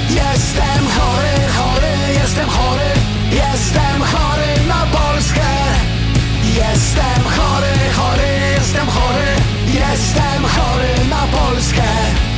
Jestem 0.09 0.83
chory, 0.97 1.35
chory, 1.57 2.15
jestem 2.21 2.49
chory. 2.49 2.91
Jestem 3.31 4.03
chory 4.13 4.53
na 4.69 4.87
Polskę. 4.97 5.53
Jestem 6.45 7.23
chory, 7.37 7.75
chory, 7.97 8.33
jestem 8.57 8.87
chory. 8.87 9.31
Jestem 9.67 10.43
chory 10.55 11.09
na 11.11 11.23
Polskę 11.39 12.34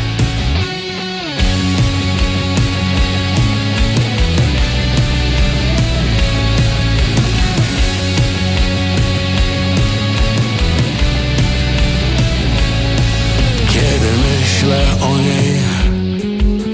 myślę 14.01 14.87
o 15.01 15.19
niej 15.19 15.57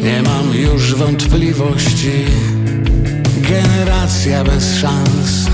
Nie 0.03 0.23
mam 0.23 0.55
już 0.55 0.95
wątpliwości. 0.95 2.25
Generacja 3.37 4.45
bez 4.45 4.79
szans 4.79 5.47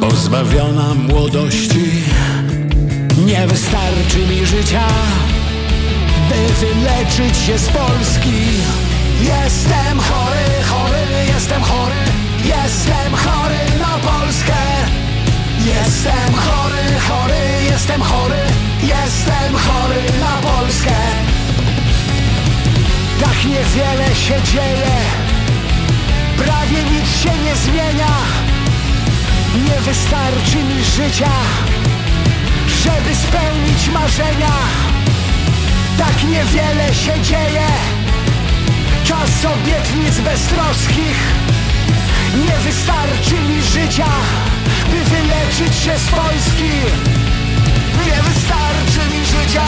Pozbawiona 0.00 0.94
młodości. 0.94 1.90
Nie 3.26 3.46
wystarczy 3.46 4.18
mi 4.18 4.46
życia 4.46 4.88
By 6.28 6.66
wyleczyć 6.66 7.36
się 7.36 7.58
z 7.58 7.68
Polski. 7.68 8.42
Jestem 9.20 10.00
chory, 10.00 10.62
chory, 10.64 11.26
jestem 11.34 11.62
chory. 11.62 11.94
Jestem 12.44 13.14
chory 13.14 13.78
na 13.80 14.10
Polskę 14.10 14.56
Jestem 15.64 16.34
chory, 16.34 17.00
chory, 17.08 17.64
jestem 17.70 18.02
chory 18.02 18.42
Jestem 18.82 19.56
chory 19.56 20.02
na 20.20 20.48
Polskę. 20.48 20.96
Tak 23.20 23.44
niewiele 23.44 24.14
się 24.14 24.42
dzieje 24.52 24.96
Prawie 26.36 26.82
nic 26.82 27.22
się 27.22 27.30
nie 27.44 27.56
zmienia. 27.56 28.16
Nie 29.64 29.80
wystarczy 29.80 30.56
mi 30.56 30.84
życia 30.84 31.32
Żeby 32.82 33.14
spełnić 33.14 33.88
marzenia. 33.88 34.52
Tak 35.98 36.24
niewiele 36.24 36.94
się 36.94 37.22
dzieje 37.22 37.66
Czas 39.04 39.44
obietnic 39.44 40.18
beztroskich. 40.20 41.16
Nie 42.46 42.58
wystarczy 42.58 43.34
mi 43.34 43.62
życia 43.62 44.06
By 44.96 45.04
wyleczyć 45.04 45.74
się 45.76 45.98
z 45.98 46.08
Polski 46.08 46.72
Nie 48.06 48.22
wystarczy 48.22 49.02
mi 49.12 49.24
życia 49.26 49.66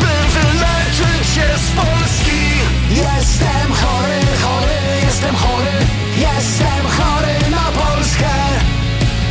By 0.00 0.14
wyleczyć 0.34 1.26
się 1.34 1.48
z 1.64 1.70
Polski. 1.70 2.42
Jestem 2.90 3.72
chory, 3.80 4.20
chory, 4.42 4.80
jestem 5.06 5.36
chory 5.36 5.76
Jestem 6.16 6.82
chory 6.96 7.50
na 7.50 7.80
Polskę. 7.80 8.34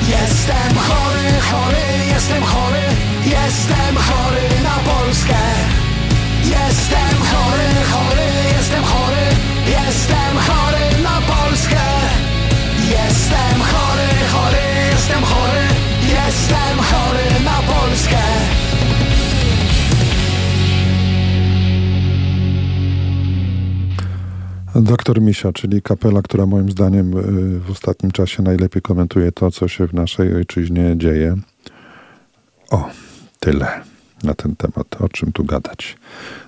Jestem 0.07 0.77
chory, 0.87 1.27
chory, 1.51 1.85
jestem 2.13 2.43
chory 2.43 2.85
Jestem 3.25 3.95
chory 4.07 4.47
na 4.63 4.91
Polskę. 4.91 5.43
Jestem 6.43 7.15
chory, 7.31 7.69
chory, 7.91 8.29
jestem 8.57 8.83
chory 8.83 9.25
Jestem 9.65 10.33
chory 10.47 11.03
na 11.03 11.21
Polskę 11.21 12.28
Jestem 12.89 13.57
chory, 13.71 14.09
chory, 14.33 14.65
jestem 14.91 15.23
chory 15.23 15.65
Jestem 16.01 16.77
chory 16.89 17.43
na 17.43 17.73
Polskę 17.73 18.23
Doktor 24.75 25.21
Misia, 25.21 25.53
czyli 25.53 25.81
kapela, 25.81 26.21
która 26.21 26.45
moim 26.45 26.71
zdaniem 26.71 27.17
y, 27.17 27.21
w 27.59 27.71
ostatnim 27.71 28.11
czasie 28.11 28.43
najlepiej 28.43 28.81
komentuje 28.81 29.31
to, 29.31 29.51
co 29.51 29.67
się 29.67 29.87
w 29.87 29.93
naszej 29.93 30.35
ojczyźnie 30.35 30.93
dzieje. 30.97 31.35
O, 32.71 32.89
tyle 33.39 33.81
na 34.23 34.33
ten 34.33 34.55
temat. 34.55 35.01
O 35.01 35.09
czym 35.09 35.31
tu 35.31 35.43
gadać? 35.43 35.97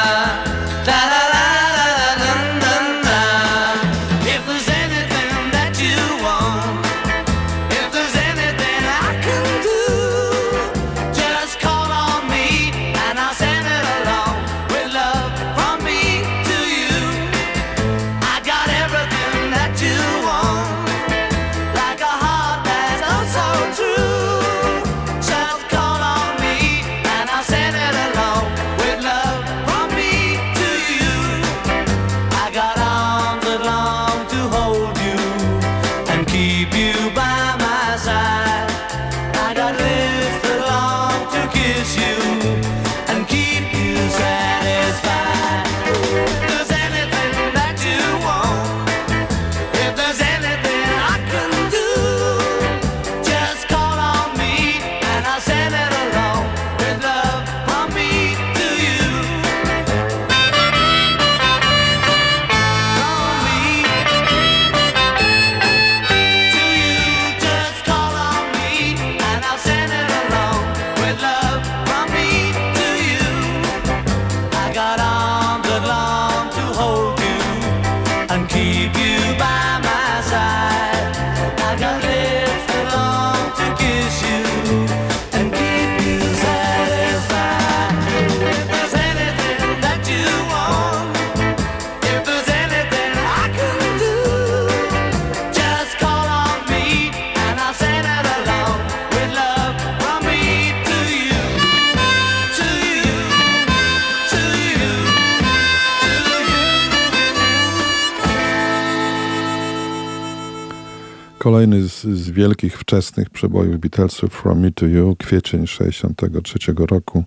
Kolejny 111.60 111.88
z, 111.90 112.04
z, 112.04 112.30
wielkich, 112.30 112.78
wczesnych 112.78 113.30
przebojów 113.30 113.80
Beatlesów 113.80 114.34
From 114.34 114.60
Me 114.60 114.72
to 114.72 114.86
You, 114.86 115.16
kwiecień 115.16 115.68
63 115.68 116.60
roku 116.78 117.24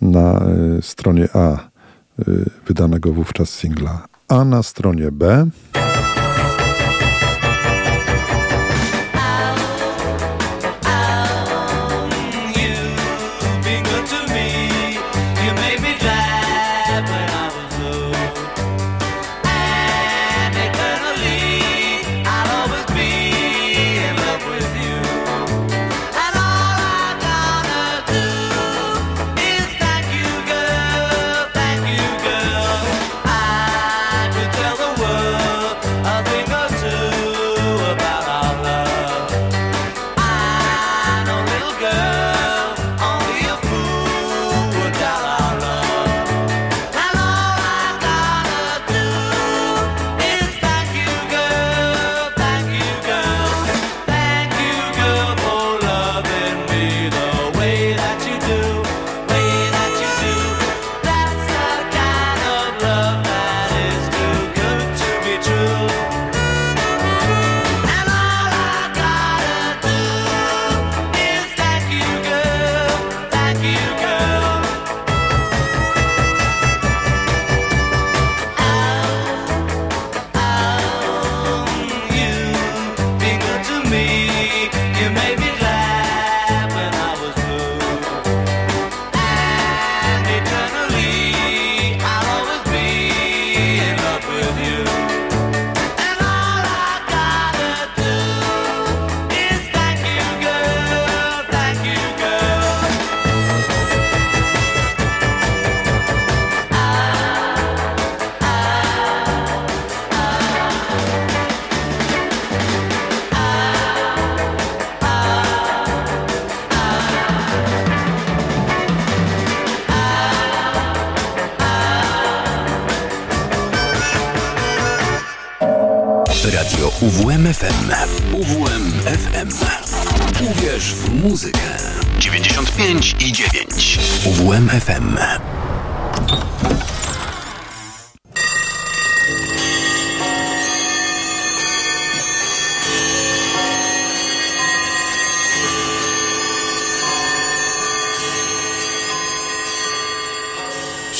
na 0.00 0.44
y, 0.78 0.82
stronie 0.82 1.28
A 1.34 1.54
y, 2.28 2.50
wydanego 2.66 3.12
wówczas 3.12 3.50
singla. 3.50 4.06
A 4.28 4.44
na 4.44 4.62
stronie 4.62 5.12
B 5.12 5.46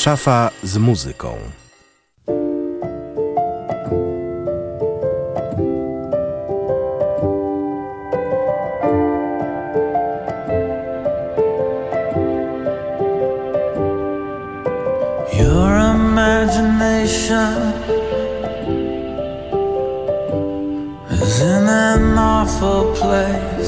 Szafa 0.01 0.51
z 0.63 0.77
muzyką. 0.77 1.37
life 23.11 23.60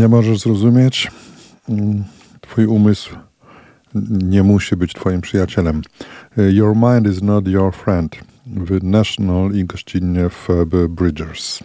nie 0.00 0.08
możesz 0.08 0.38
zrozumieć, 0.38 1.10
mm, 1.68 2.04
twój 2.40 2.66
umysł 2.66 3.16
nie 4.10 4.42
musi 4.42 4.76
być 4.76 4.92
twoim 4.92 5.20
przyjacielem. 5.20 5.82
Your 6.36 6.76
mind 6.76 7.16
is 7.16 7.22
not 7.22 7.48
your 7.48 7.74
friend 7.74 8.16
w 8.46 8.82
National 8.82 9.54
i 9.54 9.64
gościnnie 9.64 10.28
w 10.28 10.48
Bridgers. 10.88 11.58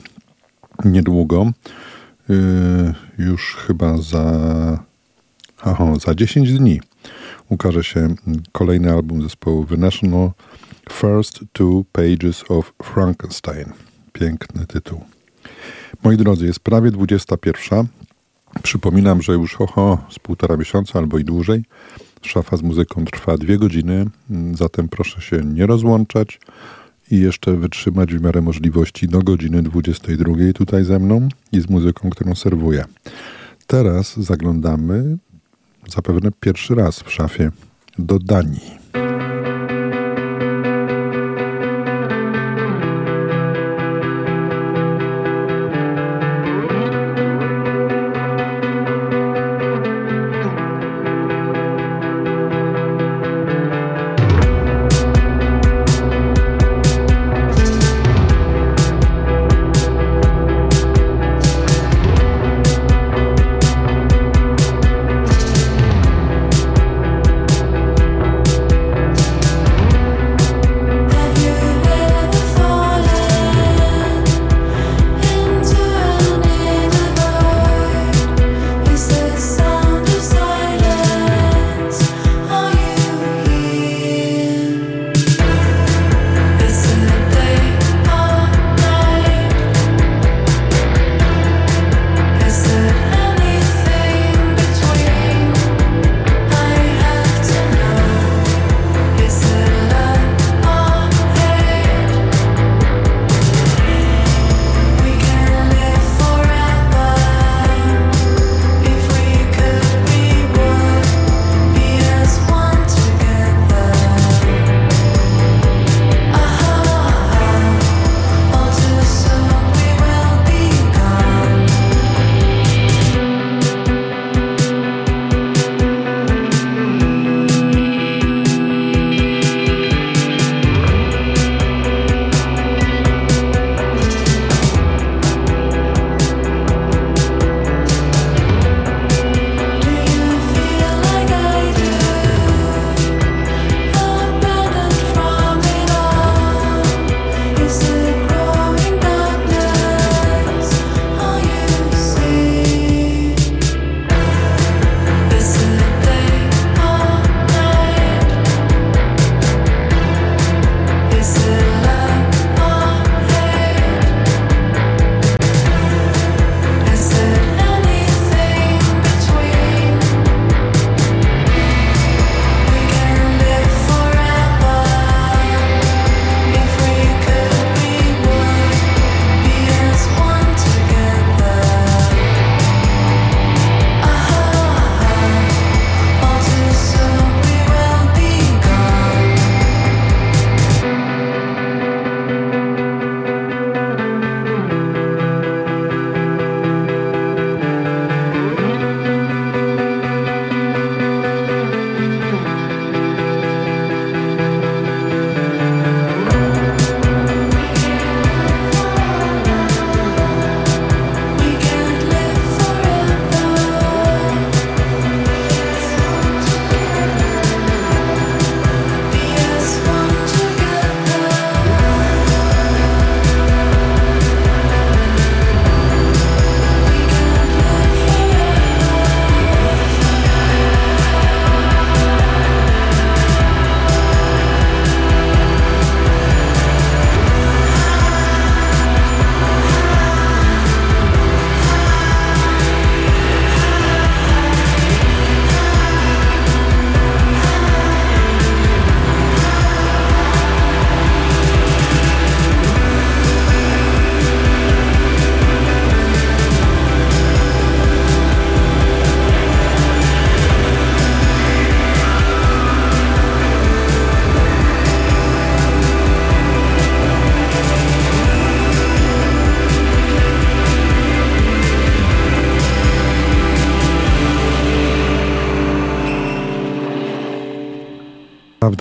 Niedługo, 0.85 1.51
y, 2.29 2.33
już 3.17 3.55
chyba 3.55 3.97
za, 3.97 4.25
aha, 5.63 5.93
za 6.05 6.15
10 6.15 6.53
dni 6.53 6.81
ukaże 7.49 7.83
się 7.83 8.15
kolejny 8.51 8.91
album 8.91 9.21
zespołu 9.21 9.65
The 9.65 9.77
National 9.77 10.31
First 10.91 11.39
Two 11.53 11.83
Pages 11.91 12.43
of 12.49 12.73
Frankenstein. 12.83 13.65
Piękny 14.13 14.65
tytuł. 14.65 15.01
Moi 16.03 16.17
drodzy, 16.17 16.45
jest 16.45 16.59
prawie 16.59 16.91
21. 16.91 17.87
Przypominam, 18.63 19.21
że 19.21 19.33
już 19.33 19.61
oho, 19.61 19.97
z 20.09 20.19
półtora 20.19 20.57
miesiąca 20.57 20.99
albo 20.99 21.17
i 21.17 21.23
dłużej 21.23 21.63
szafa 22.27 22.57
z 22.57 22.61
muzyką 22.61 23.05
trwa 23.05 23.37
dwie 23.37 23.57
godziny, 23.57 24.05
zatem 24.53 24.89
proszę 24.89 25.21
się 25.21 25.37
nie 25.37 25.65
rozłączać 25.65 26.39
i 27.11 27.19
jeszcze 27.19 27.55
wytrzymać 27.55 28.13
w 28.13 28.21
miarę 28.21 28.41
możliwości 28.41 29.07
do 29.07 29.21
godziny 29.21 29.63
22 29.63 30.33
tutaj 30.55 30.83
ze 30.83 30.99
mną 30.99 31.29
i 31.51 31.61
z 31.61 31.69
muzyką, 31.69 32.09
którą 32.09 32.35
serwuję. 32.35 32.85
Teraz 33.67 34.17
zaglądamy 34.17 35.17
zapewne 35.87 36.29
pierwszy 36.39 36.75
raz 36.75 36.99
w 36.99 37.11
szafie 37.11 37.51
do 37.99 38.19
Danii. 38.19 38.84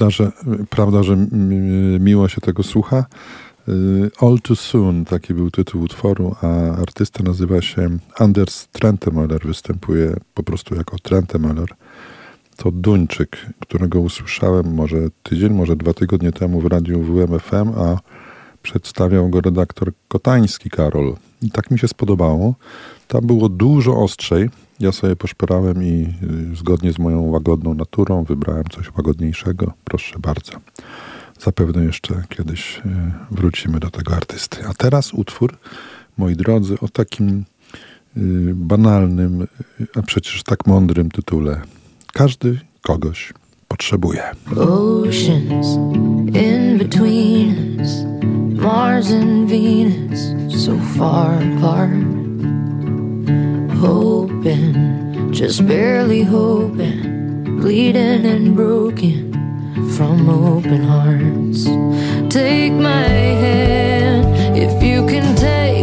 Prawda, 0.05 0.11
że, 0.11 0.33
prawda, 0.71 1.03
że 1.03 1.17
miło 2.01 2.29
się 2.29 2.41
tego 2.41 2.63
słucha? 2.63 3.05
Y, 3.69 4.11
All 4.21 4.39
Too 4.43 4.57
Soon, 4.57 5.05
taki 5.05 5.35
był 5.35 5.51
tytuł 5.51 5.83
utworu, 5.83 6.37
a 6.43 6.47
artysta 6.81 7.23
nazywa 7.23 7.63
się 7.63 7.99
Anders 8.19 8.69
Trentemöller, 8.73 9.47
występuje 9.47 10.17
po 10.35 10.43
prostu 10.43 10.75
jako 10.75 10.97
Trentemöller. 10.97 11.67
To 12.57 12.71
Duńczyk, 12.71 13.47
którego 13.61 14.01
usłyszałem 14.01 14.75
może 14.75 14.97
tydzień, 15.23 15.53
może 15.53 15.77
dwa 15.77 15.95
tygodnie 15.95 16.33
temu 16.33 16.61
w 16.61 16.67
radiu 16.67 17.03
WMFM, 17.03 17.69
a 17.79 17.99
przedstawiał 18.63 19.29
go 19.29 19.41
redaktor 19.41 19.93
Kotański 20.09 20.71
Karol. 20.71 21.15
I 21.43 21.51
tak 21.51 21.71
mi 21.71 21.79
się 21.79 21.89
spodobało. 21.89 22.55
Tam 23.09 23.27
było 23.27 23.49
dużo 23.49 23.97
ostrzej. 23.97 24.51
Ja 24.81 24.93
sobie 24.93 25.17
poszperałem 25.17 25.83
i 25.83 26.15
y, 26.53 26.57
zgodnie 26.57 26.93
z 26.93 26.99
moją 26.99 27.21
łagodną 27.23 27.75
naturą 27.75 28.25
wybrałem 28.25 28.65
coś 28.65 28.97
łagodniejszego. 28.97 29.73
Proszę 29.85 30.19
bardzo. 30.19 30.53
Zapewne 31.41 31.85
jeszcze 31.85 32.23
kiedyś 32.29 32.79
e, 32.79 33.13
wrócimy 33.31 33.81
do 33.81 33.91
tego 33.91 34.17
artysty. 34.17 34.67
A 34.69 34.75
teraz 34.75 35.15
utwór, 35.15 35.59
moi 36.19 36.37
drodzy, 36.37 36.77
o 36.81 36.89
takim 36.89 37.45
e, 38.17 38.21
banalnym, 38.55 39.47
a 39.95 40.03
przecież 40.03 40.43
tak 40.43 40.67
mądrym 40.67 41.11
tytule. 41.11 41.61
Każdy 42.13 42.61
kogoś 42.83 43.33
potrzebuje. 43.69 44.23
Oceans 44.57 45.67
in 46.37 46.79
between 46.79 47.81
us, 47.81 48.05
Mars 48.63 49.11
and 49.13 49.51
Venus, 49.51 50.21
so 50.65 50.79
far 50.99 51.43
apart. 51.59 52.24
Hoping, 53.85 55.33
just 55.33 55.67
barely 55.67 56.23
hoping, 56.23 57.61
bleeding 57.61 58.25
and 58.25 58.57
broken. 58.57 59.35
from 59.97 60.29
open 60.29 60.83
hearts. 60.83 61.65
Take 62.33 62.73
my 62.73 63.07
hand 63.45 64.57
if 64.57 64.83
you 64.83 65.07
can 65.07 65.37
take 65.37 65.74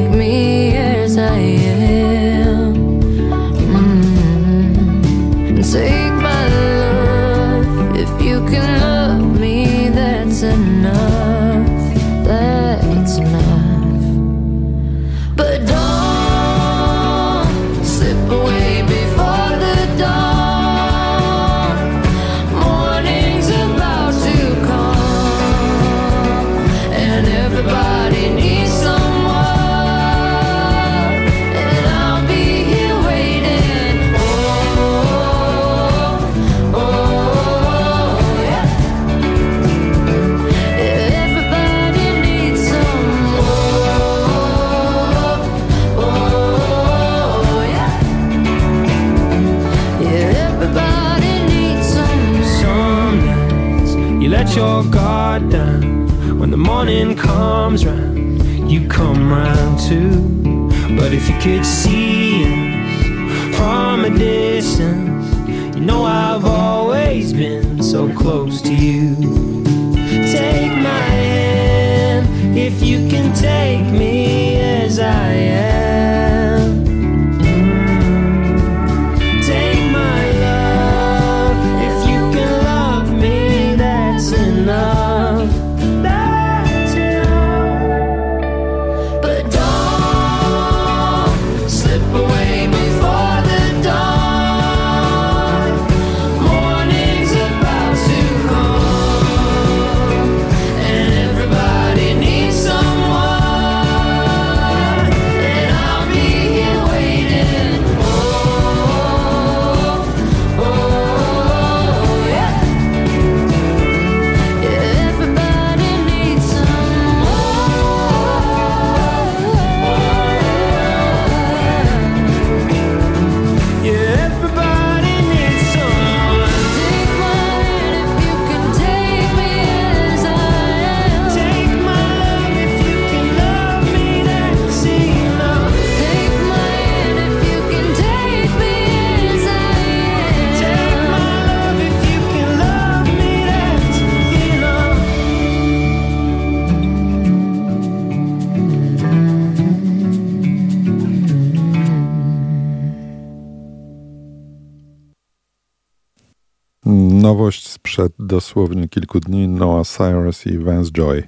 dosłownie 158.32 158.88
kilku 158.88 159.20
dni 159.20 159.48
Noah 159.48 159.88
Cyrus 159.88 160.48
i 160.48 160.58
Vance 160.58 160.92
Joy. 160.92 161.24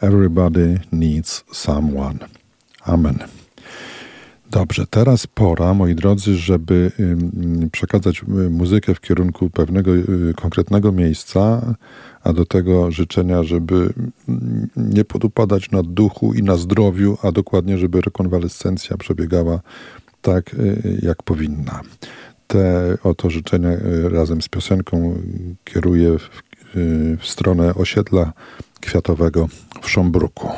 Everybody 0.00 0.80
needs 0.92 1.44
someone. 1.52 2.18
Amen. 2.84 3.18
Dobrze, 4.50 4.86
teraz 4.86 5.26
pora, 5.26 5.74
moi 5.74 5.94
drodzy, 5.94 6.36
żeby 6.36 6.92
przekazać 7.72 8.22
y, 8.22 8.50
muzykę 8.50 8.94
w 8.94 9.00
kierunku 9.00 9.50
pewnego 9.50 9.94
y, 9.94 10.34
konkretnego 10.36 10.92
miejsca, 10.92 11.74
a 12.24 12.32
do 12.32 12.46
tego 12.46 12.90
życzenia, 12.90 13.42
żeby 13.42 13.92
nie 14.76 15.04
podupadać 15.04 15.70
na 15.70 15.82
duchu 15.82 16.34
i 16.34 16.42
na 16.42 16.56
zdrowiu, 16.56 17.18
a 17.22 17.32
dokładnie, 17.32 17.78
żeby 17.78 18.00
rekonwalescencja 18.00 18.96
przebiegała 18.96 19.60
tak, 20.22 20.54
y, 20.54 21.00
jak 21.02 21.22
powinna 21.22 21.80
te 22.50 22.96
oto 23.02 23.30
życzenia 23.30 23.68
e, 23.68 24.08
razem 24.08 24.42
z 24.42 24.48
piosenką 24.48 25.14
kieruję 25.64 26.18
w, 26.18 26.24
e, 26.24 27.16
w 27.16 27.26
stronę 27.26 27.74
osiedla 27.74 28.32
kwiatowego 28.80 29.48
w 29.82 29.90
Szombruku. 29.90 30.48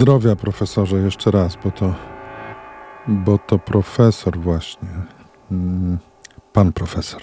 Zdrowia, 0.00 0.36
profesorze, 0.36 0.96
jeszcze 0.96 1.30
raz, 1.30 1.58
bo 1.64 1.70
to, 1.70 1.94
bo 3.08 3.38
to 3.38 3.58
profesor 3.58 4.38
właśnie, 4.38 4.88
mm, 5.50 5.98
pan 6.52 6.72
profesor, 6.72 7.22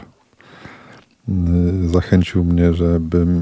mm, 1.30 1.90
zachęcił 1.90 2.44
mnie, 2.44 2.74
żebym 2.74 3.40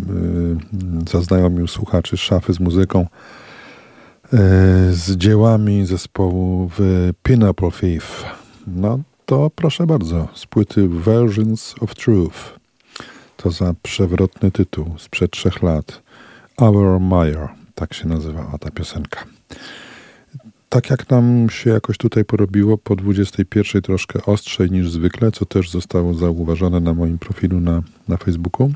y, 1.06 1.10
zaznajomił 1.12 1.68
słuchaczy 1.68 2.18
szafy 2.18 2.53
z 2.53 2.60
muzyką, 2.60 3.02
y, 3.02 3.07
z 4.94 5.18
dziełami 5.18 5.86
zespołu 5.86 6.70
w 6.78 7.10
Pineapple 7.24 7.72
Thief. 7.72 8.26
No 8.68 8.99
to 9.26 9.52
proszę 9.56 9.88
bardzo, 9.88 10.28
z 10.34 10.45
płyty 10.45 10.88
Versions 10.88 11.76
of 11.82 11.95
Truth. 11.95 12.60
To 13.38 13.52
za 13.52 13.74
przewrotny 13.84 14.52
tytuł 14.52 14.86
sprzed 14.98 15.32
trzech 15.32 15.64
lat. 15.64 16.02
Our 16.57 16.99
Meyer. 16.99 17.65
Tak 17.76 17.93
się 17.93 18.07
nazywała 18.07 18.57
ta 18.57 18.72
piosenka. 18.72 19.26
Tak 20.69 20.89
jak 20.89 21.10
nam 21.10 21.49
się 21.49 21.69
jakoś 21.69 21.97
tutaj 21.97 22.26
porobiło, 22.26 22.77
po 22.77 22.95
21 22.95 23.81
troszkę 23.81 24.26
ostrzej 24.26 24.72
niż 24.72 24.91
zwykle, 24.91 25.31
co 25.31 25.45
też 25.45 25.69
zostało 25.69 26.14
zauważone 26.14 26.80
na 26.80 26.93
moim 26.93 27.18
profilu 27.18 27.60
na, 27.60 27.81
na 28.07 28.18
Facebooku. 28.18 28.72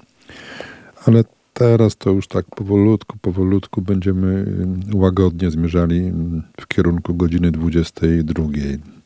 Ale 1.06 1.24
teraz 1.54 1.98
to 1.98 2.10
już 2.10 2.28
tak 2.28 2.46
powolutku, 2.56 3.18
powolutku 3.22 3.82
będziemy 3.82 4.28
mm, 4.28 4.82
łagodnie 4.94 5.52
zmierzali 5.52 5.98
mm, 5.98 6.44
w 6.62 6.68
kierunku 6.68 7.16
godziny 7.16 7.52
22. 7.52 8.44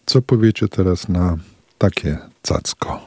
Co 0.06 0.22
powiecie 0.22 0.68
teraz 0.68 1.10
na 1.10 1.38
takie 1.78 2.18
cacko? 2.42 3.00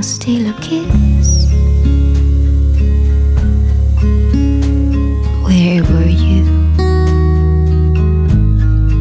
Wanna 0.00 0.08
steal 0.08 0.48
a 0.48 0.52
kiss? 0.60 1.46
Where 5.44 5.82
were 5.82 6.08
you 6.08 6.44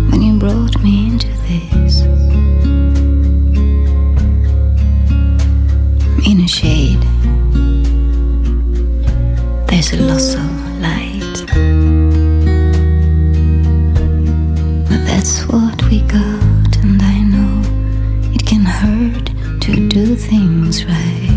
when 0.10 0.22
you 0.22 0.38
brought 0.38 0.82
me 0.84 1.08
into 1.08 1.30
this? 1.48 2.02
In 6.28 6.42
a 6.42 6.48
shade, 6.48 7.02
there's 9.68 9.94
a 9.94 10.02
loss 10.02 10.36
of 10.36 10.52
light. 10.82 11.46
But 14.90 15.06
that's 15.06 15.48
what 15.48 15.82
we 15.90 16.02
got 16.02 16.49
to 19.76 19.88
do 19.88 20.16
things 20.16 20.84
right. 20.86 21.29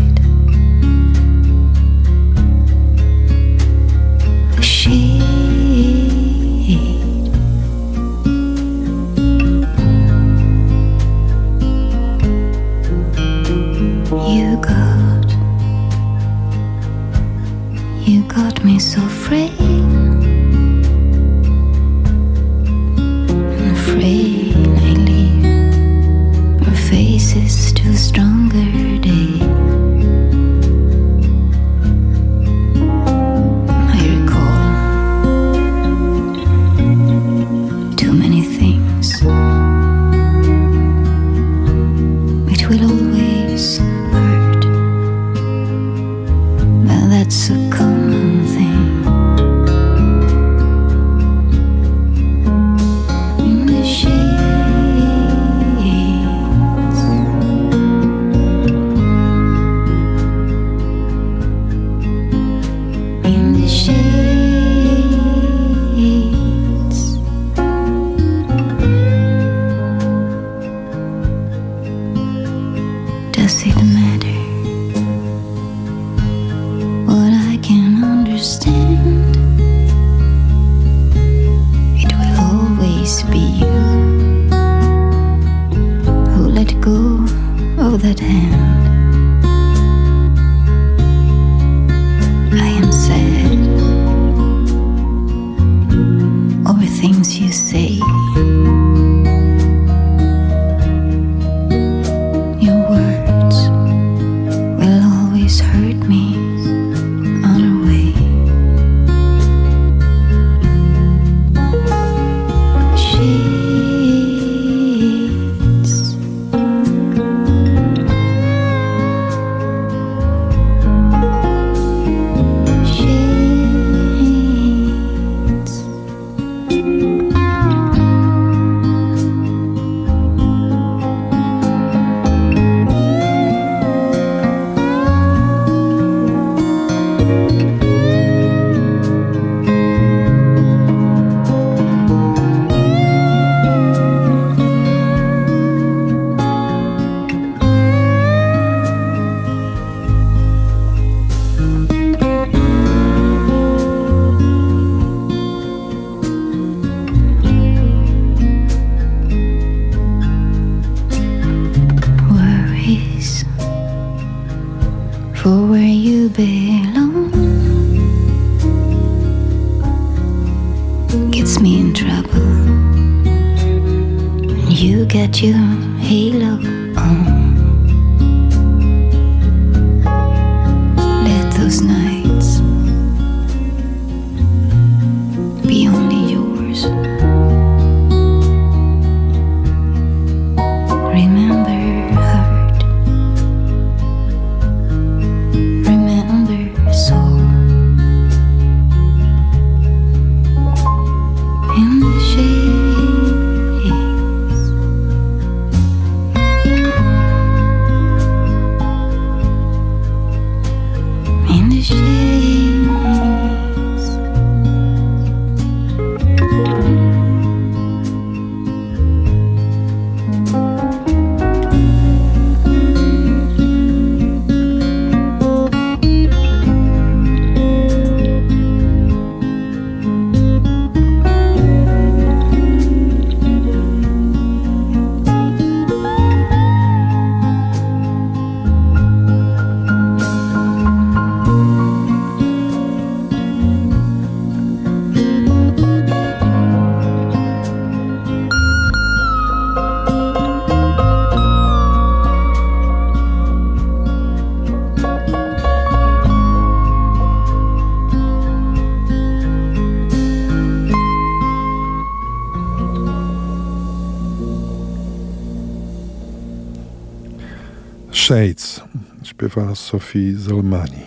Shades 268.33 268.81
śpiewa 269.23 269.75
Sophie 269.75 270.37
Zolmani, 270.37 271.01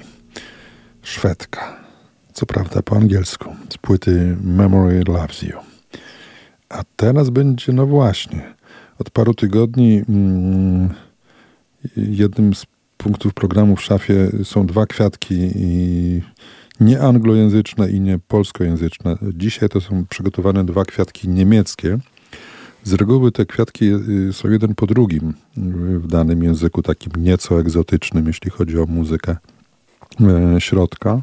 Szwedka. 1.02 1.76
Co 2.32 2.46
prawda 2.46 2.82
po 2.82 2.96
angielsku, 2.96 3.56
z 3.68 3.78
płyty 3.78 4.36
Memory 4.42 5.02
Loves 5.08 5.42
You. 5.42 5.58
A 6.68 6.82
teraz 6.96 7.30
będzie, 7.30 7.72
no 7.72 7.86
właśnie, 7.86 8.54
od 8.98 9.10
paru 9.10 9.34
tygodni 9.34 10.02
mm, 10.08 10.94
jednym 11.96 12.54
z 12.54 12.66
punktów 12.96 13.34
programu 13.34 13.76
w 13.76 13.82
szafie 13.82 14.30
są 14.44 14.66
dwa 14.66 14.86
kwiatki 14.86 15.50
i 15.54 16.22
nie 16.80 17.00
anglojęzyczne 17.00 17.90
i 17.90 18.00
nie 18.00 18.18
polskojęzyczne. 18.18 19.16
Dzisiaj 19.34 19.68
to 19.68 19.80
są 19.80 20.06
przygotowane 20.06 20.64
dwa 20.64 20.84
kwiatki 20.84 21.28
niemieckie– 21.28 21.98
z 22.86 22.92
reguły 22.92 23.32
te 23.32 23.46
kwiatki 23.46 23.84
y, 24.28 24.32
są 24.32 24.50
jeden 24.50 24.74
po 24.74 24.86
drugim 24.86 25.34
w 25.98 26.06
danym 26.06 26.42
języku, 26.42 26.82
takim 26.82 27.12
nieco 27.24 27.60
egzotycznym, 27.60 28.26
jeśli 28.26 28.50
chodzi 28.50 28.78
o 28.78 28.86
muzykę 28.86 29.36
e, 30.20 30.60
środka. 30.60 31.22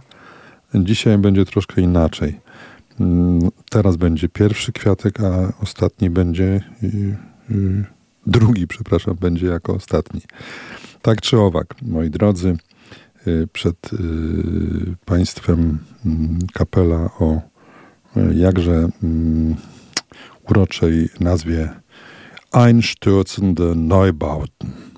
Dzisiaj 0.76 1.18
będzie 1.18 1.46
troszkę 1.46 1.82
inaczej. 1.82 2.40
Mm, 3.00 3.50
teraz 3.70 3.98
będzie 3.98 4.30
pierwszy 4.30 4.72
kwiatek, 4.72 5.20
a 5.20 5.54
ostatni 5.62 6.10
będzie 6.10 6.62
y, 6.84 7.18
y, 7.52 7.86
drugi, 8.28 8.68
przepraszam, 8.68 9.16
będzie 9.20 9.48
jako 9.48 9.74
ostatni. 9.74 10.22
Tak 11.02 11.22
czy 11.22 11.40
owak, 11.40 11.76
moi 11.82 12.10
drodzy, 12.10 12.58
przed 13.54 13.90
Państwem 15.06 15.80
mm, 16.06 16.40
kapela 16.54 17.10
o 17.20 17.42
jakże 18.34 18.90
mm, 19.04 19.56
uroczej 20.50 21.10
nazwie 21.20 21.70
Einstürzende 22.52 23.76
Neubauten. 23.76 24.93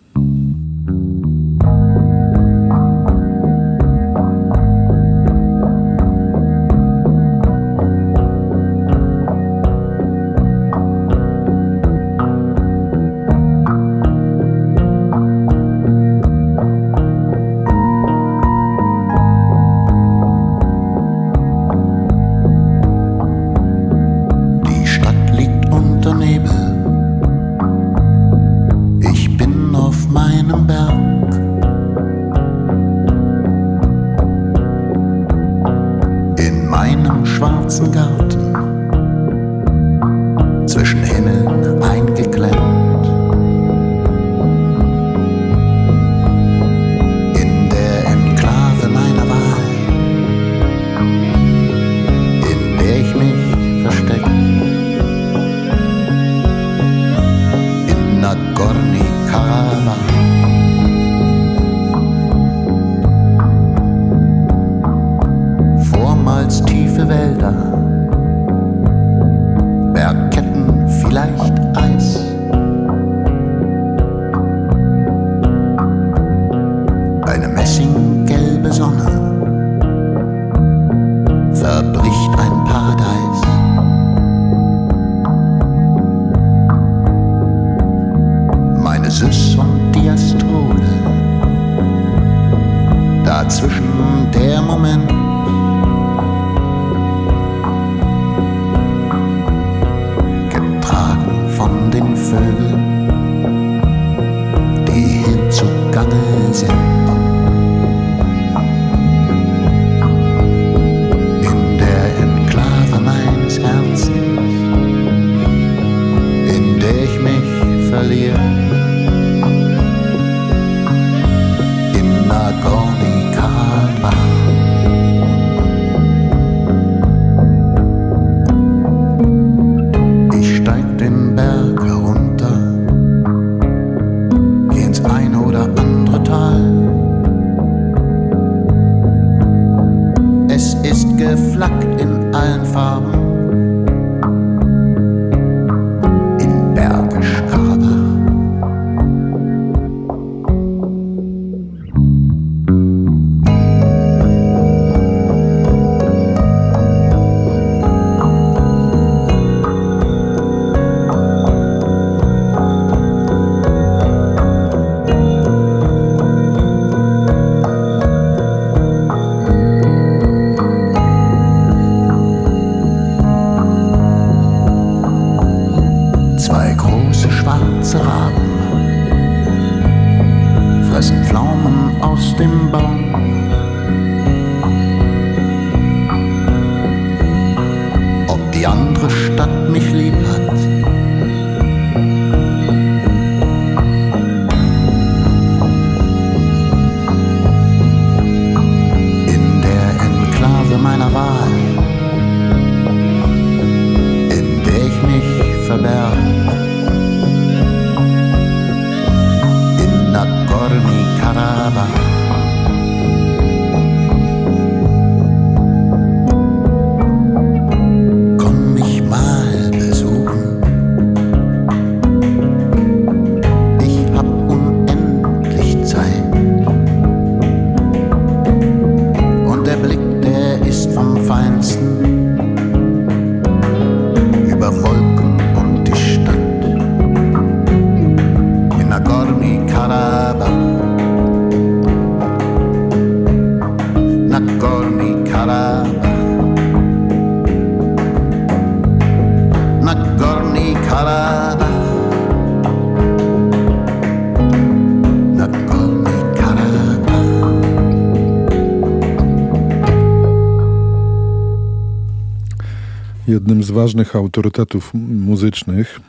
Ważnych 263.75 264.15
autorytetów 264.15 264.93
muzycznych, 264.93 265.99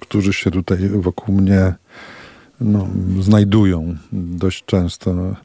którzy 0.00 0.32
się 0.32 0.50
tutaj 0.50 0.88
wokół 0.88 1.34
mnie 1.34 1.74
no, 2.60 2.88
znajdują 3.20 3.96
dość 4.12 4.64
często. 4.64 5.36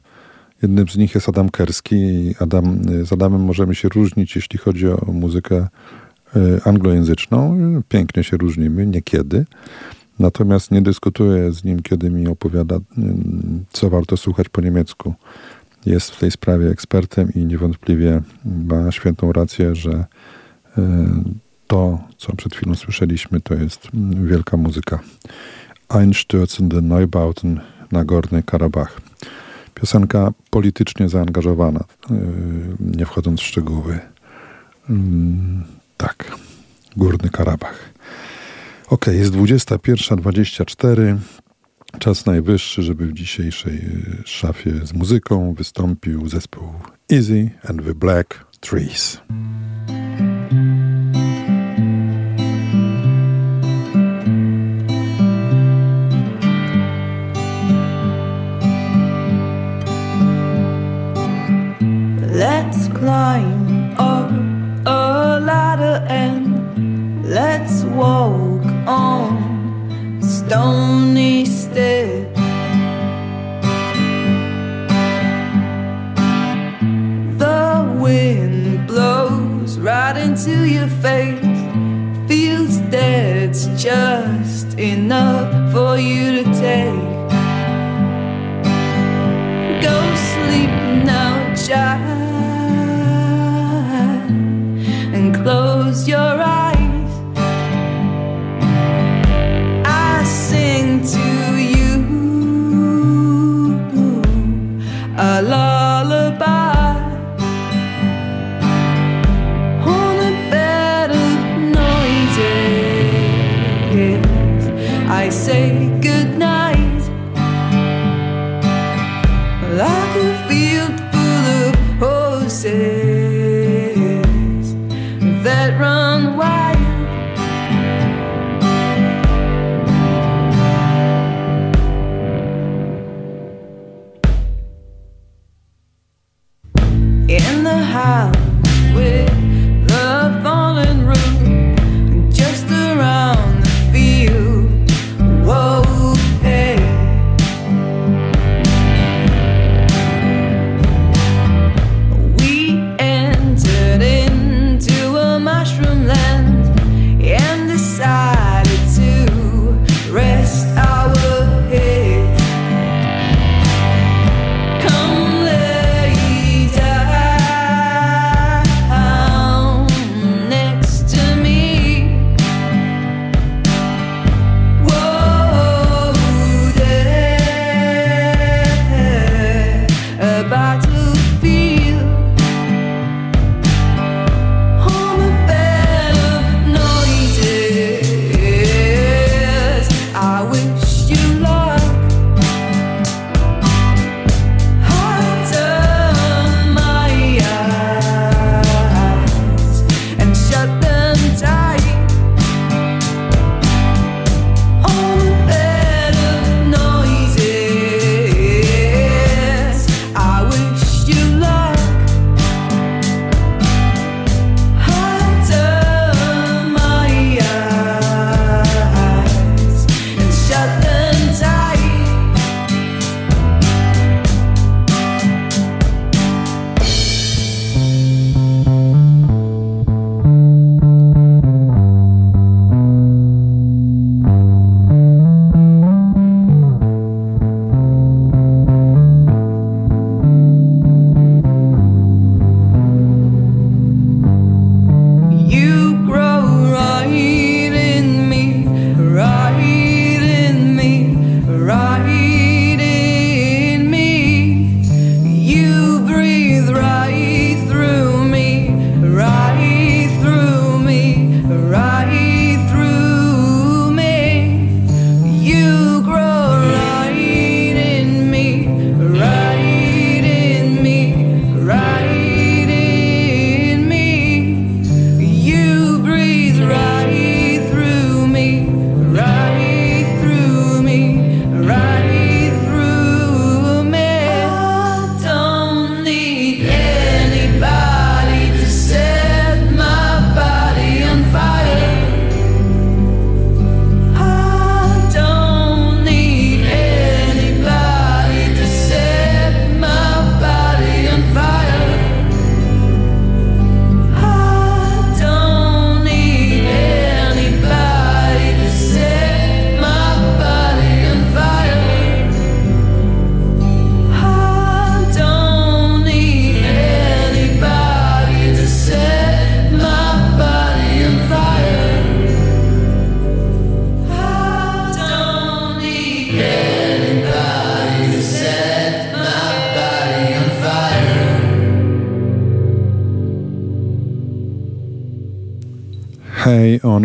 Jednym 0.62 0.88
z 0.88 0.96
nich 0.96 1.14
jest 1.14 1.28
Adam 1.28 1.48
Kerski. 1.48 2.34
Adam, 2.40 2.78
z 3.04 3.12
Adamem 3.12 3.40
możemy 3.40 3.74
się 3.74 3.88
różnić, 3.88 4.36
jeśli 4.36 4.58
chodzi 4.58 4.88
o 4.88 5.12
muzykę 5.12 5.68
y, 6.36 6.60
anglojęzyczną. 6.64 7.58
Pięknie 7.88 8.24
się 8.24 8.36
różnimy, 8.36 8.86
niekiedy. 8.86 9.44
Natomiast 10.18 10.70
nie 10.70 10.82
dyskutuję 10.82 11.52
z 11.52 11.64
nim, 11.64 11.82
kiedy 11.82 12.10
mi 12.10 12.26
opowiada, 12.28 12.76
y, 12.76 12.80
co 13.72 13.90
warto 13.90 14.16
słuchać 14.16 14.48
po 14.48 14.60
niemiecku. 14.60 15.14
Jest 15.86 16.10
w 16.10 16.20
tej 16.20 16.30
sprawie 16.30 16.70
ekspertem 16.70 17.32
i 17.34 17.44
niewątpliwie 17.44 18.22
ma 18.44 18.92
świętą 18.92 19.32
rację, 19.32 19.74
że 19.74 20.04
to, 21.66 21.98
co 22.16 22.36
przed 22.36 22.54
chwilą 22.54 22.74
słyszeliśmy, 22.74 23.40
to 23.40 23.54
jest 23.54 23.88
wielka 24.24 24.56
muzyka. 24.56 24.98
Einstürzende 25.88 26.82
Neubauten 26.82 27.60
na 27.92 28.04
Gorny 28.04 28.42
Karabach. 28.42 29.00
Piosenka 29.74 30.32
politycznie 30.50 31.08
zaangażowana, 31.08 31.84
nie 32.80 33.06
wchodząc 33.06 33.40
w 33.40 33.44
szczegóły. 33.44 33.98
Tak, 35.96 36.36
Górny 36.96 37.30
Karabach. 37.30 37.92
Ok, 38.88 39.06
jest 39.06 39.32
21.24. 39.32 41.16
Czas 41.98 42.26
najwyższy, 42.26 42.82
żeby 42.82 43.06
w 43.06 43.12
dzisiejszej 43.12 43.82
szafie 44.24 44.72
z 44.86 44.92
muzyką 44.92 45.54
wystąpił 45.54 46.28
zespół 46.28 46.68
Easy 47.12 47.50
and 47.68 47.84
the 47.84 47.94
Black 47.94 48.46
Trees. 48.60 49.20
Let's 62.36 62.88
climb 62.88 63.94
up 63.98 64.30
a 64.84 65.40
ladder 65.40 66.04
and 66.06 67.24
let's 67.24 67.82
walk 67.84 68.62
on 68.86 70.20
stony 70.20 71.46
steps. 71.46 72.38
The 77.38 77.96
wind 77.98 78.86
blows 78.86 79.78
right 79.78 80.18
into 80.18 80.68
your 80.68 80.88
face, 80.88 81.58
feels 82.28 82.82
that's 82.90 83.64
just 83.82 84.78
enough 84.78 85.72
for 85.72 85.96
you 85.96 86.25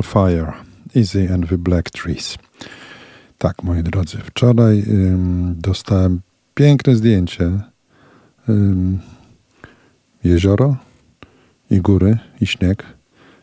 on 0.01 0.03
Fire, 0.03 0.53
Easy 0.95 1.27
and 1.27 1.49
the 1.49 1.57
Black 1.57 1.89
Trees. 1.89 2.37
Tak, 3.37 3.63
moi 3.63 3.83
drodzy, 3.83 4.17
wczoraj 4.17 4.83
ym, 4.87 5.55
dostałem 5.57 6.21
piękne 6.53 6.95
zdjęcie. 6.95 7.59
Ym, 8.49 8.99
jezioro 10.23 10.75
i 11.69 11.81
góry 11.81 12.17
i 12.41 12.47
śnieg 12.47 12.83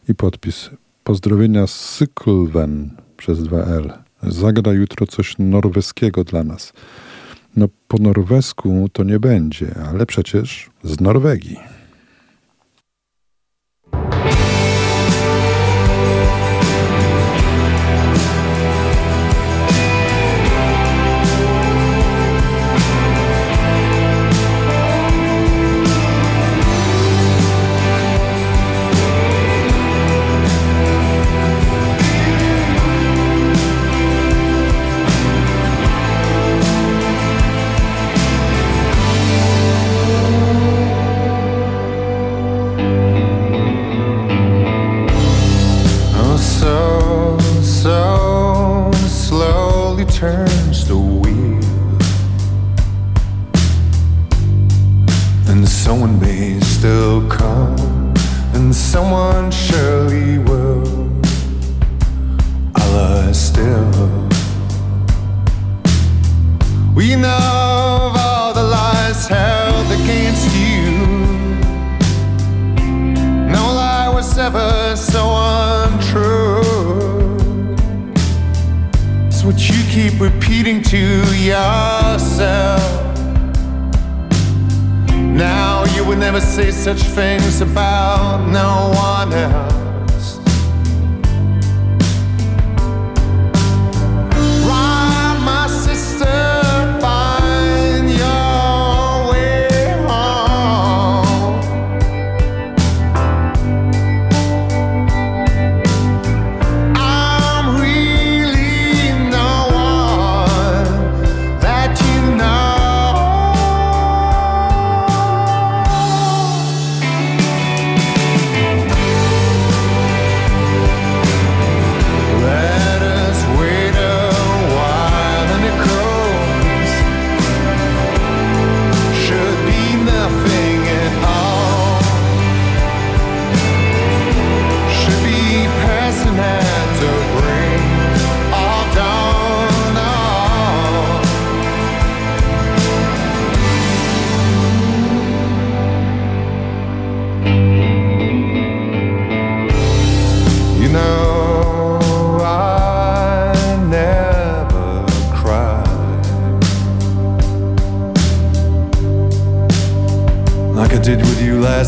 i 0.09 0.15
podpis. 0.15 0.71
Pozdrowienia 1.05 1.67
z 1.67 1.75
Syklven 1.75 2.91
przez 3.17 3.39
2L. 3.39 3.99
Zagra 4.23 4.73
jutro 4.73 5.07
coś 5.07 5.35
norweskiego 5.39 6.25
dla 6.25 6.45
nas. 6.45 6.73
No 7.57 7.69
po 7.89 7.99
norwesku 7.99 8.89
to 8.93 9.05
nie 9.05 9.21
będzie, 9.21 9.75
ale 9.91 10.07
przecież 10.07 10.71
z 10.85 11.01
Norwegii. 11.01 11.78
yourself. 81.49 82.83
Now 85.15 85.85
you 85.95 86.05
would 86.05 86.19
never 86.19 86.41
say 86.41 86.71
such 86.71 87.01
things 87.01 87.61
about 87.61 88.47
no 88.51 88.93
one 88.95 89.33
else. 89.33 89.78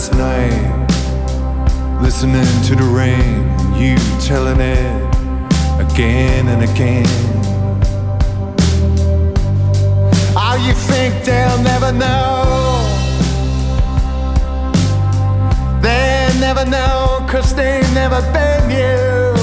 last 0.01 0.15
night, 0.15 2.01
listening 2.01 2.47
to 2.63 2.75
the 2.75 2.85
rain, 2.85 3.45
you 3.77 3.97
telling 4.19 4.59
it 4.59 5.15
again 5.79 6.49
and 6.49 6.63
again. 6.63 7.07
Oh, 10.35 10.57
you 10.67 10.73
think 10.73 11.23
they'll 11.23 11.63
never 11.63 11.93
know? 11.93 12.47
They'll 15.83 16.41
never 16.41 16.65
know, 16.65 17.23
cause 17.29 17.55
they've 17.55 17.93
never 17.93 18.23
been 18.33 18.71
you. 18.71 19.35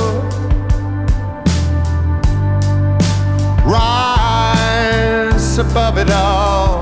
Rise 3.64 5.60
above 5.60 6.00
it 6.00 6.10
all 6.10 6.77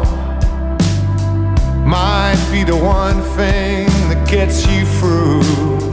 the 2.66 2.76
one 2.76 3.22
thing 3.38 3.88
that 4.10 4.28
gets 4.28 4.66
you 4.68 4.86
through. 4.86 5.85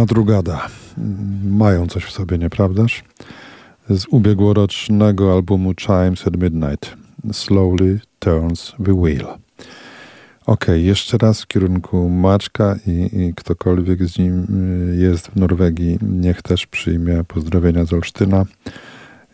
Madrugada. 0.00 0.68
Mają 1.44 1.86
coś 1.86 2.04
w 2.04 2.10
sobie, 2.10 2.38
nieprawdaż? 2.38 3.04
Z 3.90 4.06
ubiegłorocznego 4.10 5.32
albumu 5.32 5.74
Chimes 5.74 6.26
at 6.26 6.36
Midnight. 6.36 6.96
Slowly 7.32 8.00
Turns 8.18 8.72
the 8.84 9.02
Wheel. 9.02 9.26
Ok, 10.46 10.66
jeszcze 10.74 11.18
raz 11.18 11.42
w 11.42 11.46
kierunku 11.46 12.08
Maczka 12.08 12.76
i, 12.86 13.20
i, 13.20 13.34
ktokolwiek 13.34 14.04
z 14.04 14.18
nim 14.18 14.46
y, 14.92 14.96
jest 14.96 15.26
w 15.26 15.36
Norwegii, 15.36 15.98
niech 16.02 16.42
też 16.42 16.66
przyjmie 16.66 17.24
pozdrowienia 17.24 17.84
z 17.84 17.92
Olsztyna. 17.92 18.44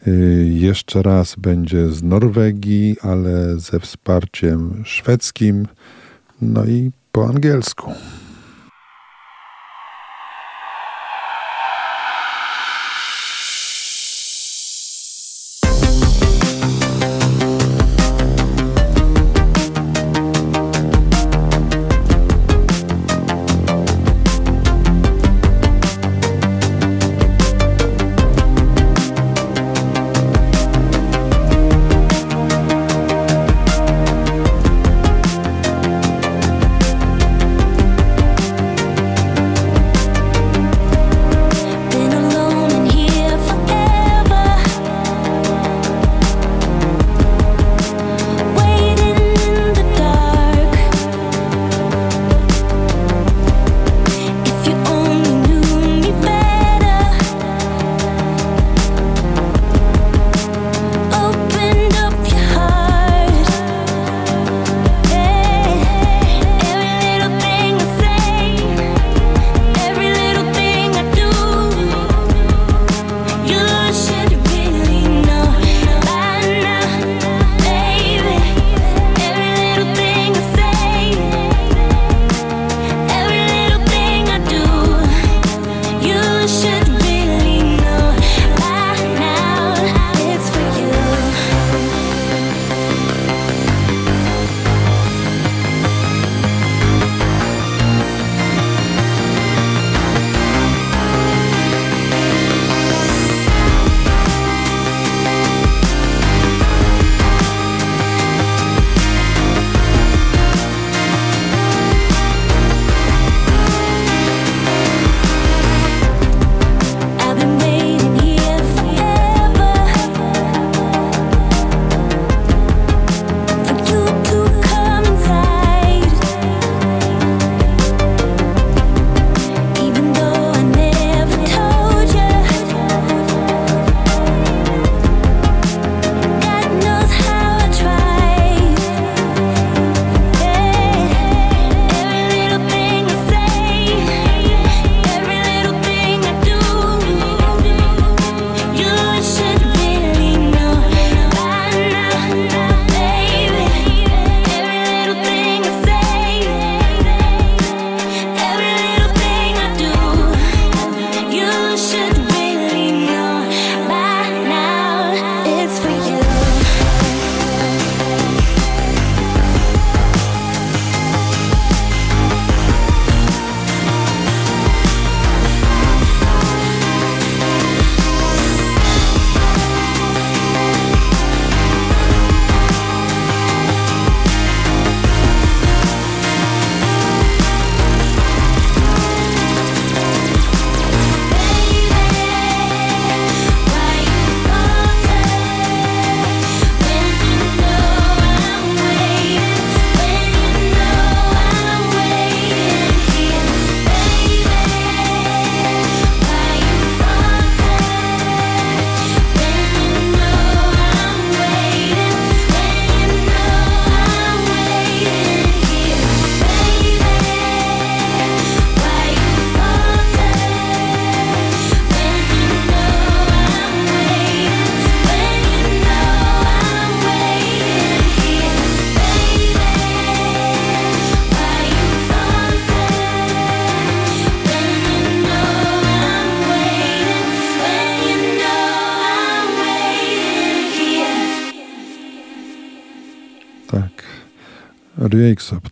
Y, 0.07 0.49
jeszcze 0.53 1.03
raz 1.03 1.35
będzie 1.39 1.89
z 1.89 2.03
Norwegii, 2.03 2.97
ale 3.03 3.59
ze 3.59 3.81
wsparciem 3.81 4.83
szwedzkim, 4.85 5.67
no 6.43 6.65
i 6.65 6.91
po 7.13 7.29
angielsku. 7.29 7.93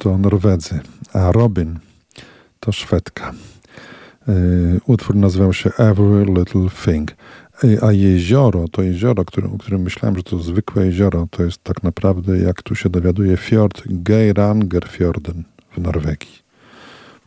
To 0.04 0.18
Norwedzy, 0.18 0.80
a 1.12 1.32
Robin 1.32 1.78
to 2.60 2.72
Szwedka. 2.72 3.32
Y, 4.28 4.80
utwór 4.86 5.16
nazywał 5.16 5.52
się 5.52 5.70
Every 5.78 6.24
Little 6.24 6.68
Thing. 6.84 7.10
Y, 7.64 7.82
a 7.82 7.92
jezioro, 7.92 8.68
to 8.68 8.82
jezioro, 8.82 9.24
którym, 9.24 9.52
o 9.52 9.58
którym 9.58 9.82
myślałem, 9.82 10.16
że 10.16 10.22
to 10.22 10.38
zwykłe 10.38 10.86
jezioro, 10.86 11.26
to 11.30 11.42
jest 11.42 11.62
tak 11.62 11.82
naprawdę, 11.82 12.38
jak 12.38 12.62
tu 12.62 12.74
się 12.74 12.88
dowiaduje, 12.88 13.36
fjord 13.36 13.82
Geirangerfjorden 13.86 15.44
w 15.76 15.80
Norwegii. 15.80 16.38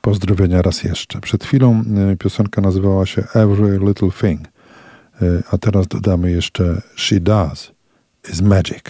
Pozdrowienia 0.02 0.62
raz 0.62 0.84
jeszcze. 0.84 1.22
Przed 1.22 1.44
chwilą 1.44 1.84
y, 2.14 2.18
piosenka 2.18 2.62
nazywała 2.62 3.06
się 3.06 3.24
Every 3.34 3.80
Little 3.80 4.12
Thing, 4.22 4.42
a 5.52 5.58
teraz 5.58 5.88
dodamy 5.88 6.32
jeszcze 6.32 6.82
She 6.96 7.20
Does 7.20 7.72
is 8.34 8.42
Magic. 8.42 8.84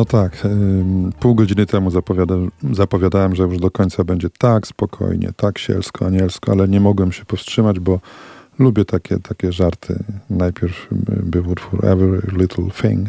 No 0.00 0.04
tak, 0.04 0.32
pół 1.20 1.34
godziny 1.34 1.66
temu 1.66 1.90
zapowiadałem, 2.72 3.34
że 3.34 3.42
już 3.42 3.58
do 3.58 3.70
końca 3.70 4.04
będzie 4.04 4.30
tak 4.30 4.66
spokojnie, 4.66 5.32
tak 5.36 5.58
sielsko, 5.58 6.06
anielsko, 6.06 6.52
ale 6.52 6.68
nie 6.68 6.80
mogłem 6.80 7.12
się 7.12 7.24
powstrzymać, 7.24 7.80
bo 7.80 8.00
lubię 8.58 8.84
takie, 8.84 9.18
takie 9.18 9.52
żarty. 9.52 10.04
Najpierw 10.30 10.88
był 11.22 11.50
utwór 11.50 11.86
Every 11.86 12.22
Little 12.32 12.70
Thing, 12.82 13.08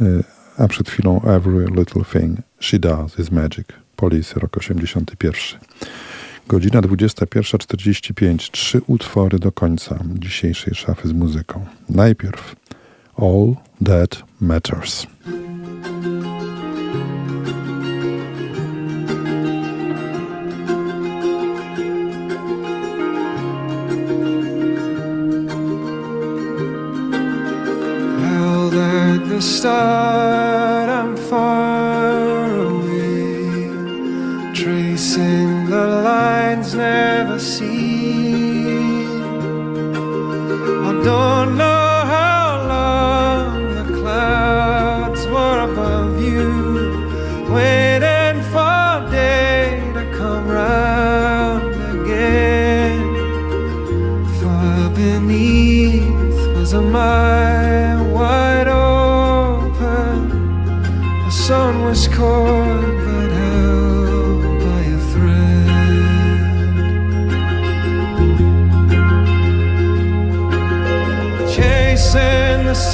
y, 0.00 0.24
a 0.58 0.68
przed 0.68 0.90
chwilą 0.90 1.22
Every 1.22 1.66
Little 1.76 2.04
Thing 2.12 2.38
She 2.60 2.78
Does 2.78 3.18
Is 3.18 3.30
Magic. 3.30 3.66
Police, 3.96 4.40
rok 4.40 4.56
81. 4.56 5.60
Godzina 6.48 6.80
21.45. 6.80 8.50
Trzy 8.50 8.80
utwory 8.86 9.38
do 9.38 9.52
końca 9.52 9.98
dzisiejszej 10.14 10.74
szafy 10.74 11.08
z 11.08 11.12
muzyką. 11.12 11.64
Najpierw 11.88 12.56
All 13.16 13.54
That 13.84 14.22
Matters. 14.40 15.06
The 29.28 29.40
start, 29.40 30.88
I'm 30.88 31.16
far 31.16 32.50
away, 32.50 33.68
tracing 34.54 35.70
the 35.70 35.86
lines 36.04 36.74
never 36.74 37.38
seen. 37.38 39.08
I 40.88 40.92
don't 41.04 41.56
know 41.58 41.69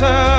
answer 0.03 0.36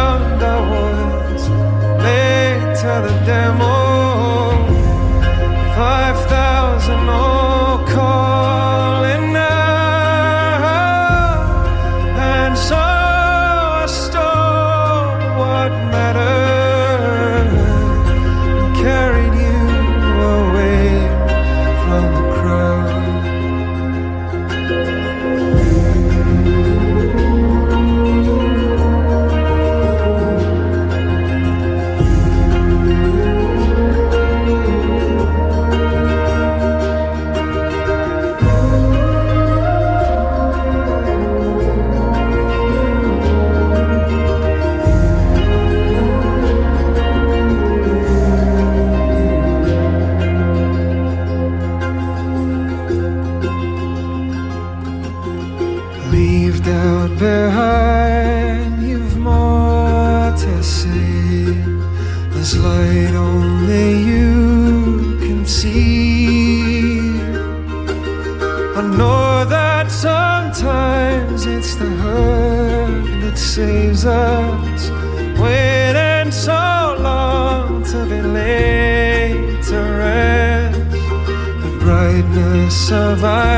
survive. 82.88 83.57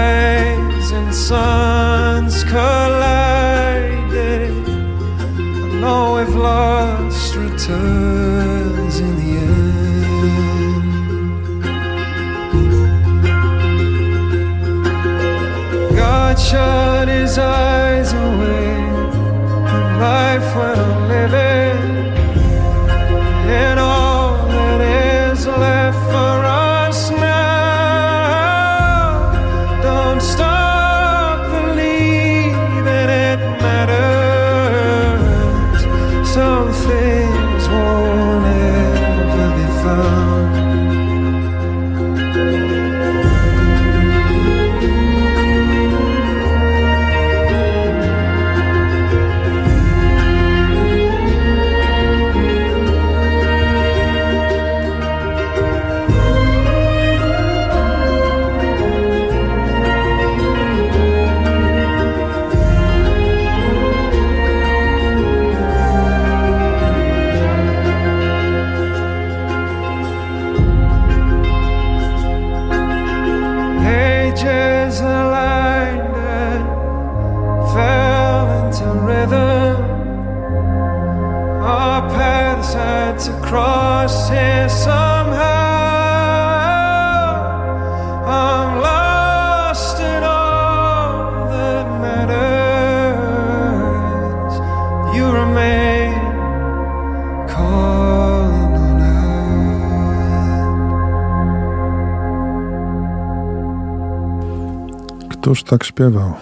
Tak 105.70 105.84
śpiewał? 105.84 106.34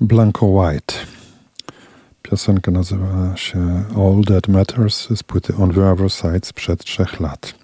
Blanco 0.00 0.46
White. 0.46 0.94
Piosenka 2.22 2.70
nazywa 2.70 3.36
się 3.36 3.84
All 3.96 4.24
That 4.24 4.48
Matters 4.48 5.08
z 5.10 5.22
płyty 5.22 5.54
On 5.56 5.74
the 5.74 5.90
Other 5.90 6.10
Side 6.10 6.40
sprzed 6.42 6.84
trzech 6.84 7.20
lat. 7.20 7.54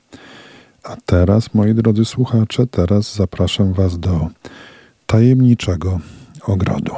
A 0.83 0.97
teraz, 1.07 1.55
moi 1.55 1.75
drodzy 1.75 2.05
słuchacze, 2.05 2.67
teraz 2.67 3.15
zapraszam 3.15 3.73
Was 3.73 3.99
do 3.99 4.29
tajemniczego 5.07 6.01
ogrodu. 6.43 6.93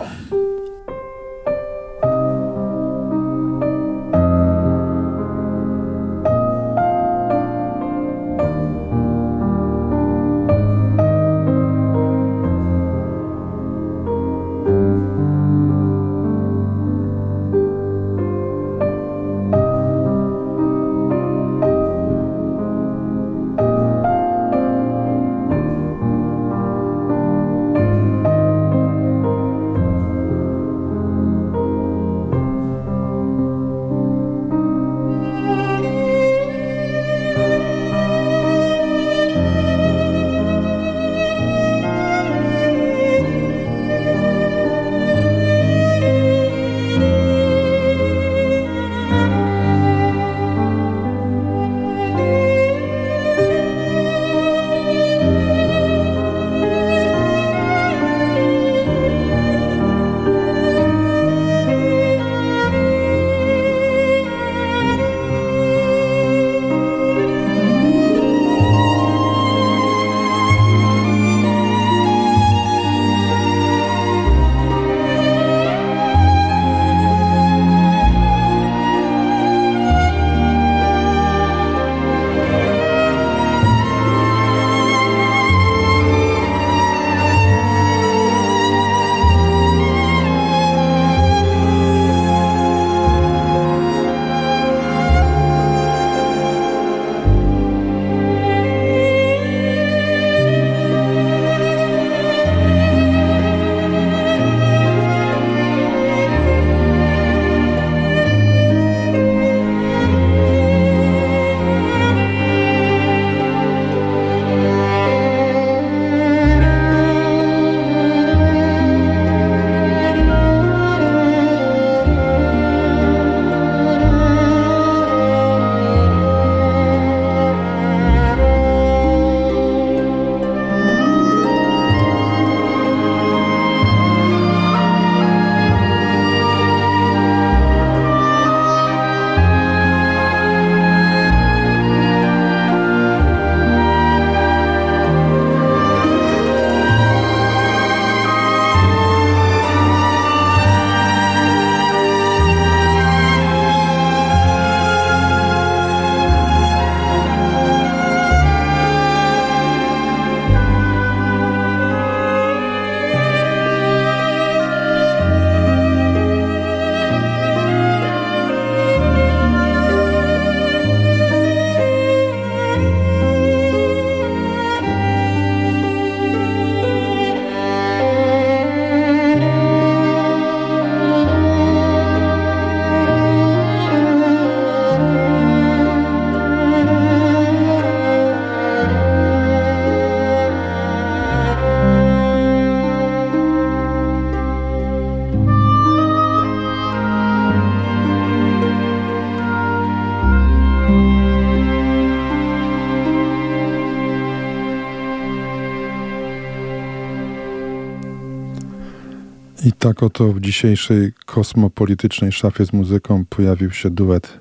Tak 209.89 210.03
oto 210.03 210.33
w 210.33 210.41
dzisiejszej 210.41 211.13
kosmopolitycznej 211.27 212.33
szafie 212.33 212.65
z 212.65 212.73
muzyką 212.73 213.25
pojawił 213.29 213.71
się 213.71 213.91
duet 213.91 214.39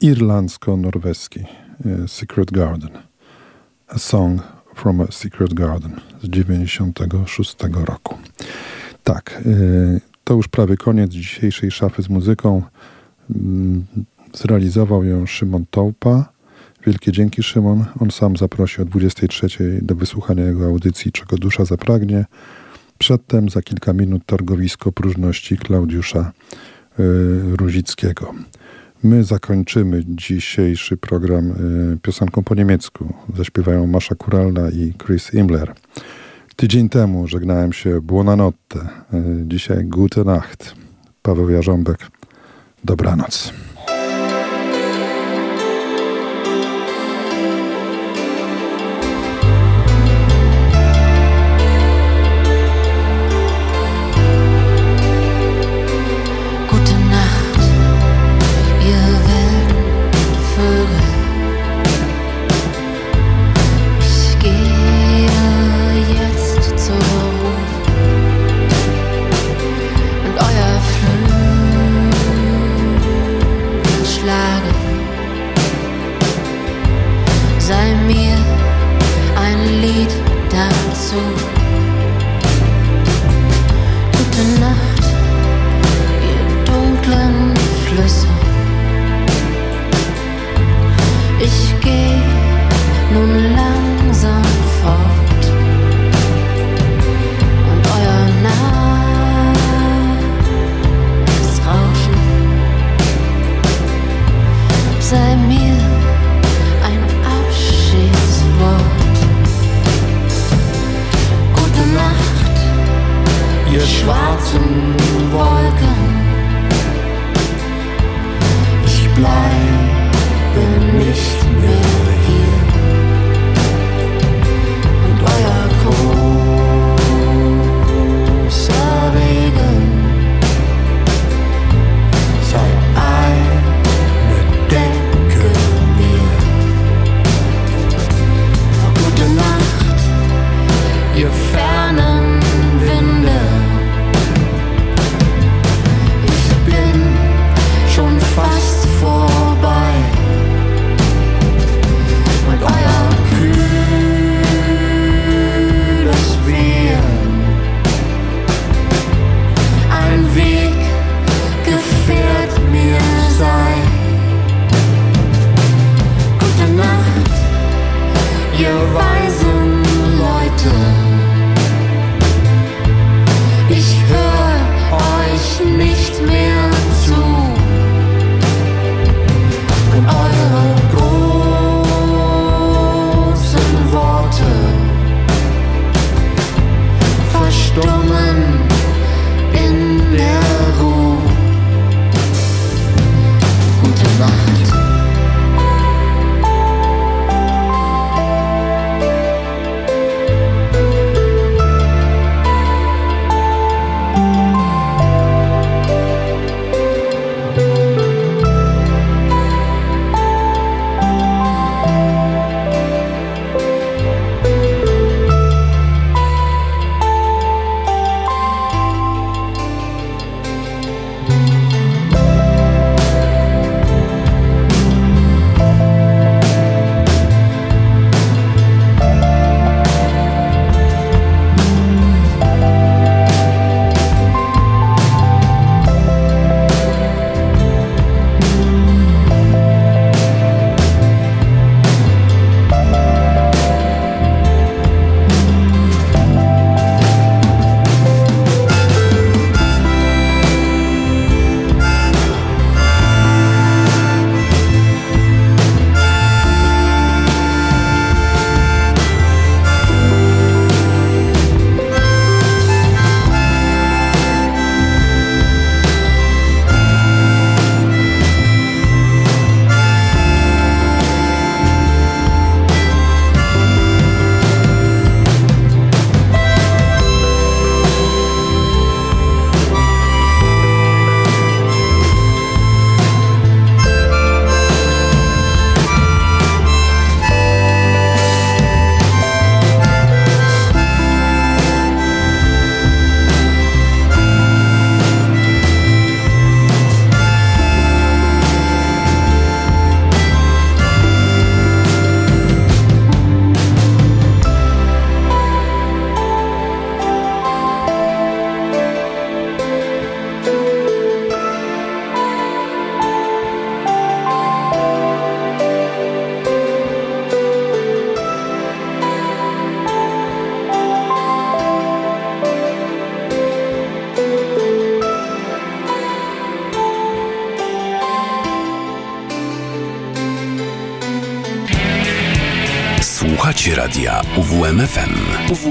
irlandzko-norweski 0.00 1.40
e, 1.86 2.08
Secret 2.08 2.50
Garden. 2.50 2.90
A 3.88 3.98
Song 3.98 4.42
from 4.74 5.00
a 5.00 5.06
Secret 5.10 5.54
Garden 5.54 6.00
z 6.22 6.28
96 6.28 7.56
roku. 7.84 8.14
Tak, 9.04 9.42
e, 9.46 10.00
to 10.24 10.34
już 10.34 10.48
prawie 10.48 10.76
koniec 10.76 11.10
dzisiejszej 11.10 11.70
szafy 11.70 12.02
z 12.02 12.08
muzyką. 12.08 12.62
Mm, 13.30 13.86
zrealizował 14.34 15.04
ją 15.04 15.26
Szymon 15.26 15.64
Tołpa. 15.70 16.32
Wielkie 16.86 17.12
dzięki 17.12 17.42
Szymon. 17.42 17.84
On 18.00 18.10
sam 18.10 18.36
zaprosił 18.36 18.82
o 18.82 18.86
23 18.86 19.78
do 19.82 19.94
wysłuchania 19.94 20.44
jego 20.44 20.66
audycji 20.66 21.12
Czego 21.12 21.36
dusza 21.36 21.64
zapragnie. 21.64 22.24
Przedtem 22.98 23.48
za 23.48 23.62
kilka 23.62 23.92
minut 23.92 24.22
targowisko 24.26 24.92
próżności 24.92 25.58
Klaudiusza 25.58 26.32
y, 27.00 27.56
Ruzickiego. 27.56 28.34
My 29.02 29.24
zakończymy 29.24 30.02
dzisiejszy 30.06 30.96
program 30.96 31.50
y, 31.94 31.98
piosenką 32.02 32.42
po 32.42 32.54
niemiecku. 32.54 33.14
Zaśpiewają 33.36 33.86
Masza 33.86 34.14
Kuralna 34.14 34.70
i 34.70 34.94
Chris 35.04 35.34
Imler. 35.34 35.74
Tydzień 36.56 36.88
temu 36.88 37.28
żegnałem 37.28 37.72
się 37.72 38.00
Buonanotte. 38.00 38.78
Y, 39.14 39.44
dzisiaj 39.46 39.84
Gute 39.84 40.24
Nacht. 40.24 40.74
Paweł 41.22 41.50
Jarząbek. 41.50 41.98
Dobranoc. 42.84 43.52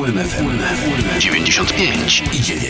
UWMFM 0.07 0.57
95 1.19 2.23
i 2.33 2.39
9. 2.39 2.66